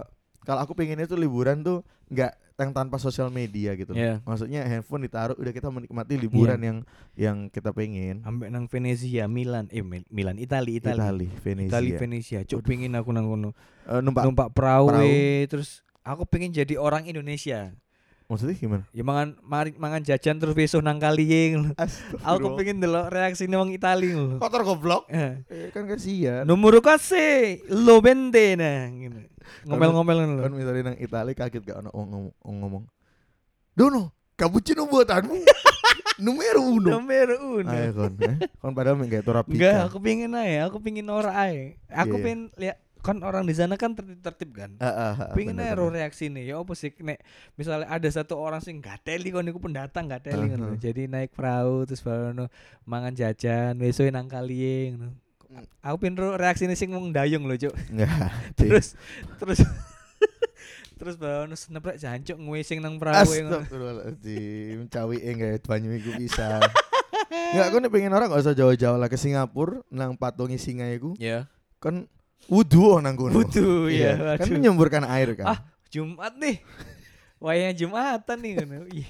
kalau 0.50 0.66
aku 0.66 0.74
pengennya 0.74 1.06
tuh 1.06 1.22
liburan 1.22 1.62
tuh 1.62 1.86
nggak 2.10 2.34
yang 2.62 2.74
tanpa 2.74 2.96
sosial 2.96 3.28
media 3.28 3.72
gitu. 3.74 3.92
Iya. 3.92 4.20
Maksudnya 4.22 4.62
handphone 4.62 5.04
ditaruh 5.04 5.34
udah 5.34 5.50
kita 5.50 5.68
menikmati 5.68 6.16
liburan 6.16 6.56
Iya. 6.56 6.66
yang 6.66 6.78
yang 7.16 7.38
kita 7.48 7.70
pengen. 7.70 8.22
Ambek 8.22 8.48
nang 8.48 8.66
Venezia, 8.66 9.26
Milan, 9.26 9.68
eh 9.68 9.80
Mil- 9.80 10.08
Milan, 10.08 10.36
Itali, 10.36 10.78
Itali. 10.78 10.98
Itali, 10.98 11.28
Venezia. 11.40 11.72
Itali, 11.72 11.90
Venezia. 11.94 12.40
Cuk 12.44 12.62
pengin 12.62 12.94
aku 12.94 13.10
nang 13.10 13.26
kono. 13.26 13.56
Eh, 13.86 14.00
numpak 14.00 14.24
Numpak 14.24 14.50
perahu, 14.52 14.92
terus 15.46 15.82
aku 16.02 16.24
pengen 16.24 16.52
jadi 16.52 16.76
orang 16.76 17.06
Indonesia. 17.06 17.72
maksudnya 18.26 18.54
gimana? 18.54 18.86
Ya 18.94 19.02
mangan 19.02 19.34
mari 19.42 19.74
mangan 19.74 20.06
jajan 20.06 20.38
terus 20.38 20.54
besok 20.54 20.86
nang 20.86 21.02
kali. 21.02 21.58
Aku 22.22 22.54
pengen 22.54 22.78
delok 22.78 23.10
reaksine 23.10 23.50
wong 23.52 23.74
Itali 23.74 24.14
ngono. 24.14 24.38
kotor 24.38 24.62
goblok. 24.62 25.10
Eh. 25.10 25.42
Eh, 25.50 25.74
kan 25.74 25.90
kasihan. 25.90 26.46
Nomor 26.46 26.78
kase 26.78 27.58
lo 27.74 27.98
bende 28.00 28.54
nah 28.54 28.86
gitu. 28.88 29.09
Ngomel-ngomel 29.66 30.18
kan 30.18 30.30
lho. 30.36 30.44
misalnya 30.52 30.82
nang 30.92 30.98
Itali 30.98 31.34
kaget 31.34 31.64
gak 31.64 31.78
ono 31.82 31.90
ngomong, 31.92 32.24
ngomong 32.44 32.84
Dono 33.74 34.12
cappuccino 34.36 34.88
buatanmu 34.88 35.36
numero 36.24 36.60
uno 36.60 37.00
Nomor 37.00 37.30
uno. 37.64 37.72
ayo 37.72 37.92
kon 37.96 38.14
eh? 38.20 38.36
kon 38.60 38.72
padahal 38.76 39.00
kayak 39.08 39.24
torapika 39.24 39.56
Enggak, 39.56 39.80
aku 39.88 39.98
pengen 40.04 40.36
aja, 40.36 40.68
aku 40.68 40.78
pengen 40.84 41.08
ora 41.08 41.32
ae. 41.48 41.80
Aku 41.88 42.20
Iya. 42.20 42.24
pengen 42.24 42.42
lihat 42.60 42.78
kan 43.00 43.24
orang 43.24 43.48
di 43.48 43.56
sana 43.56 43.80
kan 43.80 43.96
tertib-tertib 43.96 44.52
kan. 44.52 44.76
Ah, 44.84 44.92
ah, 44.92 45.14
ah, 45.16 45.32
pengen 45.32 45.56
bener, 45.56 45.80
aja 45.80 45.88
reaksi 45.88 46.28
nih. 46.28 46.52
Ya 46.52 46.60
apa 46.60 46.76
sih 46.76 46.92
nek 47.00 47.24
misalnya 47.56 47.88
ada 47.88 48.10
satu 48.12 48.36
orang 48.36 48.60
sing 48.60 48.84
gateli 48.84 49.32
kon 49.32 49.48
iku 49.48 49.64
pendatang 49.64 50.12
gateli 50.12 50.52
ngono. 50.52 50.76
Uh-huh. 50.76 50.80
Jadi 50.80 51.08
naik 51.08 51.32
perahu 51.32 51.88
terus 51.88 52.04
baru 52.04 52.52
mangan 52.84 53.16
jajan, 53.16 53.80
besok 53.80 54.12
nang 54.12 54.28
kali 54.28 54.92
ngono. 54.92 55.16
Hmm. 55.50 55.66
Aku 55.82 55.98
pengen 55.98 56.14
ro 56.16 56.38
reaksi 56.38 56.70
nih 56.70 56.78
sing 56.78 56.94
wong 56.94 57.10
dayung 57.10 57.50
lho, 57.50 57.58
Cuk. 57.58 57.74
Enggak 57.92 58.30
Terus 58.54 58.94
terus 59.42 59.60
terus 61.00 61.16
baru 61.16 61.50
seneprek 61.52 61.98
jancuk 61.98 62.38
ngising 62.38 62.80
nang 62.80 63.02
perahu. 63.02 63.24
Astagfirullahaladzim 63.26 64.86
Cawi 64.92 65.18
enggak 65.24 65.66
banyu 65.66 65.96
iku 65.96 66.12
bisa 66.14 66.62
Enggak, 67.30 67.66
aku 67.66 67.78
nih 67.82 67.90
pengen 67.90 68.14
orang 68.14 68.30
gak 68.30 68.44
usah 68.44 68.54
jauh-jauh 68.54 69.00
lah 69.00 69.08
ke 69.08 69.16
Singapura 69.16 69.82
Nang 69.90 70.14
patungi 70.14 70.60
singa 70.60 70.86
iku 70.92 71.18
Ya. 71.18 71.50
Kan 71.82 72.06
wudhu 72.46 73.00
nang 73.00 73.16
kono 73.16 73.40
Wudu 73.42 73.88
ya. 73.90 74.38
Kan 74.38 74.46
waduh. 74.46 74.54
menyemburkan 74.54 75.04
air 75.08 75.34
kan 75.34 75.56
Ah, 75.56 75.60
Jumat 75.90 76.36
nih. 76.38 76.62
Wayang 77.40 77.74
Jumatan 77.74 78.38
nih 78.38 78.52
ngono. 78.60 78.86
Iya. 78.92 79.10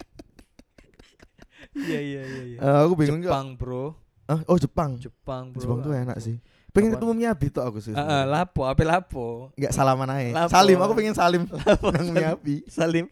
Iya 1.76 2.00
iya 2.00 2.22
iya 2.22 2.44
iya. 2.46 2.58
Eh, 2.62 2.78
Aku 2.86 2.94
bingung 2.96 3.20
Jepang, 3.20 3.58
Bro. 3.58 3.98
Ah, 4.30 4.46
Oh 4.46 4.56
Jepang 4.56 4.94
Jepang, 4.96 5.50
Bro. 5.50 5.58
Jepang 5.60 5.80
tuh 5.82 5.92
enak 5.92 6.22
sih 6.22 6.38
Pengen 6.70 6.94
Apa? 6.94 7.02
ketemu 7.02 7.14
Miyabi 7.16 7.48
tuh 7.50 7.64
aku 7.66 7.82
sih 7.82 7.92
Heeh, 7.92 8.24
lapo, 8.24 8.62
ape 8.64 8.86
lapo. 8.86 9.50
Enggak 9.58 9.74
salaman 9.74 10.06
aja 10.08 10.46
Lapo. 10.46 10.54
Salim, 10.54 10.78
aku 10.78 10.94
pengen 10.94 11.16
salim 11.18 11.44
Lapo 11.66 11.90
Nang 11.90 12.06
salim. 12.06 12.14
Miyabi 12.14 12.56
Salim. 12.70 13.06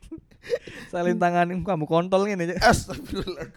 Salim 0.88 1.18
tangan 1.18 1.50
kamu 1.50 1.84
kontol 1.84 2.22
ngene. 2.24 2.54
Astagfirullah. 2.56 3.50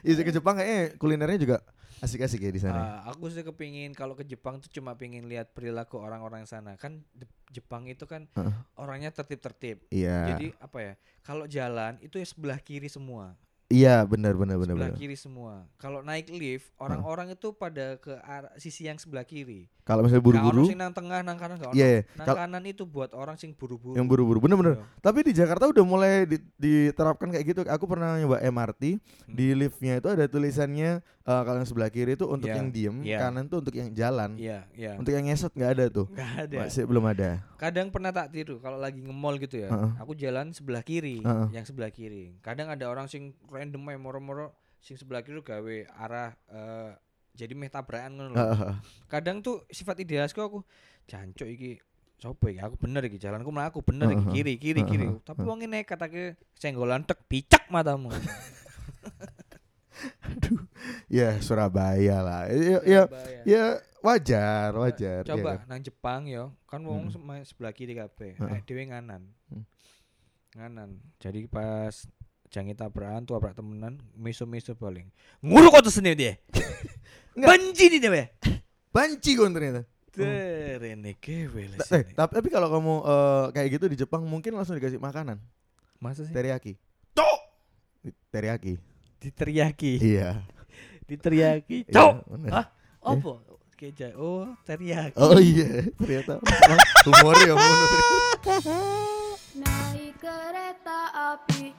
Iya 0.00 0.22
ke 0.22 0.30
Jepang 0.30 0.54
kayaknya 0.54 0.96
kulinernya 0.96 1.36
juga 1.36 1.56
asik-asik 1.98 2.40
ya 2.40 2.48
di 2.48 2.60
sana. 2.60 2.80
Ah, 3.02 3.10
aku 3.10 3.26
sih 3.26 3.40
kepingin 3.40 3.90
kalau 3.90 4.12
ke 4.12 4.22
Jepang 4.22 4.56
tuh 4.56 4.68
cuma 4.70 4.94
pengen 4.94 5.24
lihat 5.24 5.50
perilaku 5.50 5.98
orang-orang 5.98 6.44
sana. 6.44 6.76
Kan 6.76 7.02
Jep- 7.12 7.32
Jepang 7.50 7.84
itu 7.84 8.04
kan 8.04 8.28
Heeh. 8.30 8.54
orangnya 8.76 9.10
tertib-tertib. 9.10 9.82
Iya. 9.88 10.30
Jadi 10.30 10.46
apa 10.56 10.78
ya? 10.80 10.92
Kalau 11.20 11.44
jalan 11.44 11.96
itu 11.98 12.16
ya 12.16 12.24
sebelah 12.24 12.56
kiri 12.56 12.86
semua. 12.86 13.34
Iya, 13.74 13.96
benar 14.04 14.32
benar 14.32 14.54
benar 14.54 14.70
sebelah 14.70 14.88
benar. 14.88 15.00
kiri 15.00 15.16
semua. 15.16 15.66
Kalau 15.76 16.00
naik 16.00 16.30
lift, 16.30 16.70
orang-orang 16.76 17.30
itu 17.30 17.50
pada 17.52 17.98
ke 17.98 18.14
arah 18.20 18.54
sisi 18.56 18.86
yang 18.86 18.94
sebelah 18.94 19.22
kiri. 19.22 19.66
Kalau 19.84 20.00
misalnya 20.00 20.24
buru-buru, 20.24 20.64
sing 20.64 20.80
nang 20.80 20.96
tengah, 20.96 21.20
nang 21.20 21.36
kanan 21.36 21.60
gak 21.60 21.68
ono. 21.68 21.76
Iya. 21.76 22.08
Nang 22.16 22.24
kanan 22.26 22.64
itu 22.64 22.88
buat 22.88 23.12
orang 23.12 23.36
sing 23.36 23.52
buru-buru. 23.52 23.92
yang 23.94 24.06
buru-buru 24.06 24.40
bener-bener. 24.40 24.80
Iya. 24.80 24.86
Tapi 25.02 25.18
di 25.22 25.32
Jakarta 25.34 25.68
udah 25.68 25.84
mulai 25.84 26.24
di- 26.24 26.40
diterapkan 26.56 27.28
kayak 27.28 27.44
gitu. 27.44 27.60
Aku 27.66 27.84
pernah 27.84 28.16
nyoba 28.16 28.40
MRT 28.40 28.96
Hmm. 28.96 29.00
di 29.30 29.52
liftnya 29.52 29.98
itu 29.98 30.08
ada 30.08 30.24
tulisannya 30.24 31.04
eh, 31.24 31.42
kalau 31.42 31.56
yang 31.56 31.64
sebelah 31.64 31.88
kiri 31.88 32.14
itu 32.14 32.24
untuk 32.26 32.48
Iya, 32.48 32.56
yang 32.58 32.68
diem, 32.68 32.96
iya. 33.00 33.16
kanan 33.18 33.48
tuh 33.48 33.56
untuk 33.58 33.72
yang 33.72 33.88
jalan. 33.90 34.36
Iya, 34.36 34.68
iya. 34.72 34.92
Untuk 34.94 35.08
yang 35.10 35.24
ngesot 35.24 35.52
nggak 35.52 35.70
ada 35.72 35.84
tuh. 35.88 36.04
Nggak 36.06 36.32
ada. 36.38 36.58
Masih 36.60 36.84
belum 36.84 37.04
ada. 37.06 37.28
Kadang 37.56 37.88
pernah 37.88 38.10
tak 38.10 38.28
tiru 38.28 38.56
kalau 38.58 38.76
lagi 38.76 39.00
nge-mall 39.00 39.36
gitu 39.38 39.56
ya. 39.58 39.68
Heeh. 39.68 39.90
Aku 40.00 40.12
jalan 40.12 40.52
sebelah 40.52 40.80
kiri, 40.80 41.20
Heeh. 41.20 41.46
yang 41.50 41.64
sebelah 41.64 41.88
kiri. 41.88 42.36
Kadang 42.40 42.68
ada 42.68 42.84
orang 42.86 43.04
sing 43.04 43.32
random 43.64 43.80
ae 43.86 43.96
moro-moro 43.96 44.52
sing 44.78 44.94
sebelah 44.94 45.20
kiri 45.20 45.40
gawe 45.40 45.76
arah 45.96 46.36
eh, 46.46 46.92
jadi 47.32 47.50
meh 47.50 47.66
tabrakan 47.66 48.12
ngono. 48.14 48.36
Kadang 49.08 49.40
tuh 49.40 49.64
sifat 49.66 49.98
idealisku 49.98 50.38
aku 50.38 50.60
jancuk 51.04 51.48
iki 51.48 51.80
Sopo 52.14 52.46
iki? 52.46 52.56
Aku 52.58 52.76
bener 52.76 53.02
iki 53.02 53.16
jalanku 53.16 53.50
mlaku 53.50 53.80
bener 53.80 54.12
iki 54.12 54.24
kiri 54.30 54.54
kiri 54.56 54.82
kiri. 54.82 55.06
Tapi 55.20 55.42
wong 55.42 55.60
ini 55.60 55.80
nekat 55.80 55.98
aku 55.98 56.22
senggolan 56.54 57.02
tek 57.02 57.24
picak 57.24 57.66
matamu. 57.66 58.12
Ya 61.06 61.38
Surabaya 61.38 62.18
lah. 62.20 62.42
Ya, 62.50 62.80
ya, 62.82 63.02
Surabaya. 63.06 63.40
ya 63.46 63.64
wajar, 64.00 64.70
wajar. 64.74 65.22
ya 65.22 65.28
Coba 65.30 65.50
kan? 65.54 65.66
nang 65.70 65.80
Jepang 65.80 66.22
yo, 66.26 66.44
kan 66.66 66.82
wong 66.82 67.08
Mm. 67.08 67.12
sema- 67.12 67.46
sebelah 67.46 67.72
kiri 67.72 67.94
kabeh. 67.94 68.34
Heeh. 68.34 68.50
Eh 68.50 68.60
dhewe 68.62 68.82
nganan. 68.84 69.22
Hmm. 69.48 69.64
Nganan. 70.52 70.90
Jadi 71.18 71.46
pas 71.46 71.94
jangi 72.54 72.78
tabrakan 72.78 73.26
tuh 73.26 73.34
abrak 73.34 73.58
temenan, 73.58 73.98
miso-miso 74.14 74.78
paling. 74.78 75.10
Nguru 75.42 75.74
kok 75.74 75.90
tuh 75.90 75.94
seni 75.98 76.14
dia. 76.14 76.38
Benci 77.34 77.90
nih 77.90 77.98
dewe. 77.98 78.22
Banci 78.94 79.34
kon 79.34 79.50
ternyata. 79.50 79.82
Terene 80.14 81.18
kewe 81.18 81.74
Eh, 81.74 82.14
tapi, 82.14 82.30
tapi 82.38 82.48
kalau 82.54 82.70
kamu 82.70 82.94
eh, 83.02 83.44
kayak 83.58 83.68
gitu 83.74 83.84
di 83.90 83.96
Jepang 83.98 84.22
mungkin 84.22 84.54
langsung 84.54 84.78
dikasih 84.78 85.02
makanan. 85.02 85.42
Masa 85.98 86.22
sih? 86.22 86.30
Teriyaki. 86.30 86.78
Cok! 87.18 87.40
Teriyaki. 88.30 88.78
Diteriaki. 89.18 89.92
Iya. 89.98 90.46
Diteriaki. 91.10 91.90
Iya, 91.90 91.94
Cok! 91.98 92.14
Hah? 92.54 92.66
Apa? 93.02 93.32
Keja. 93.74 94.14
Oh, 94.14 94.46
teriyaki. 94.62 95.18
Oh 95.18 95.34
iya, 95.42 95.90
ternyata 95.98 96.38
humor 97.02 97.34
ya. 97.42 97.58
Naik 99.58 100.14
kereta 100.22 101.00
api 101.34 101.74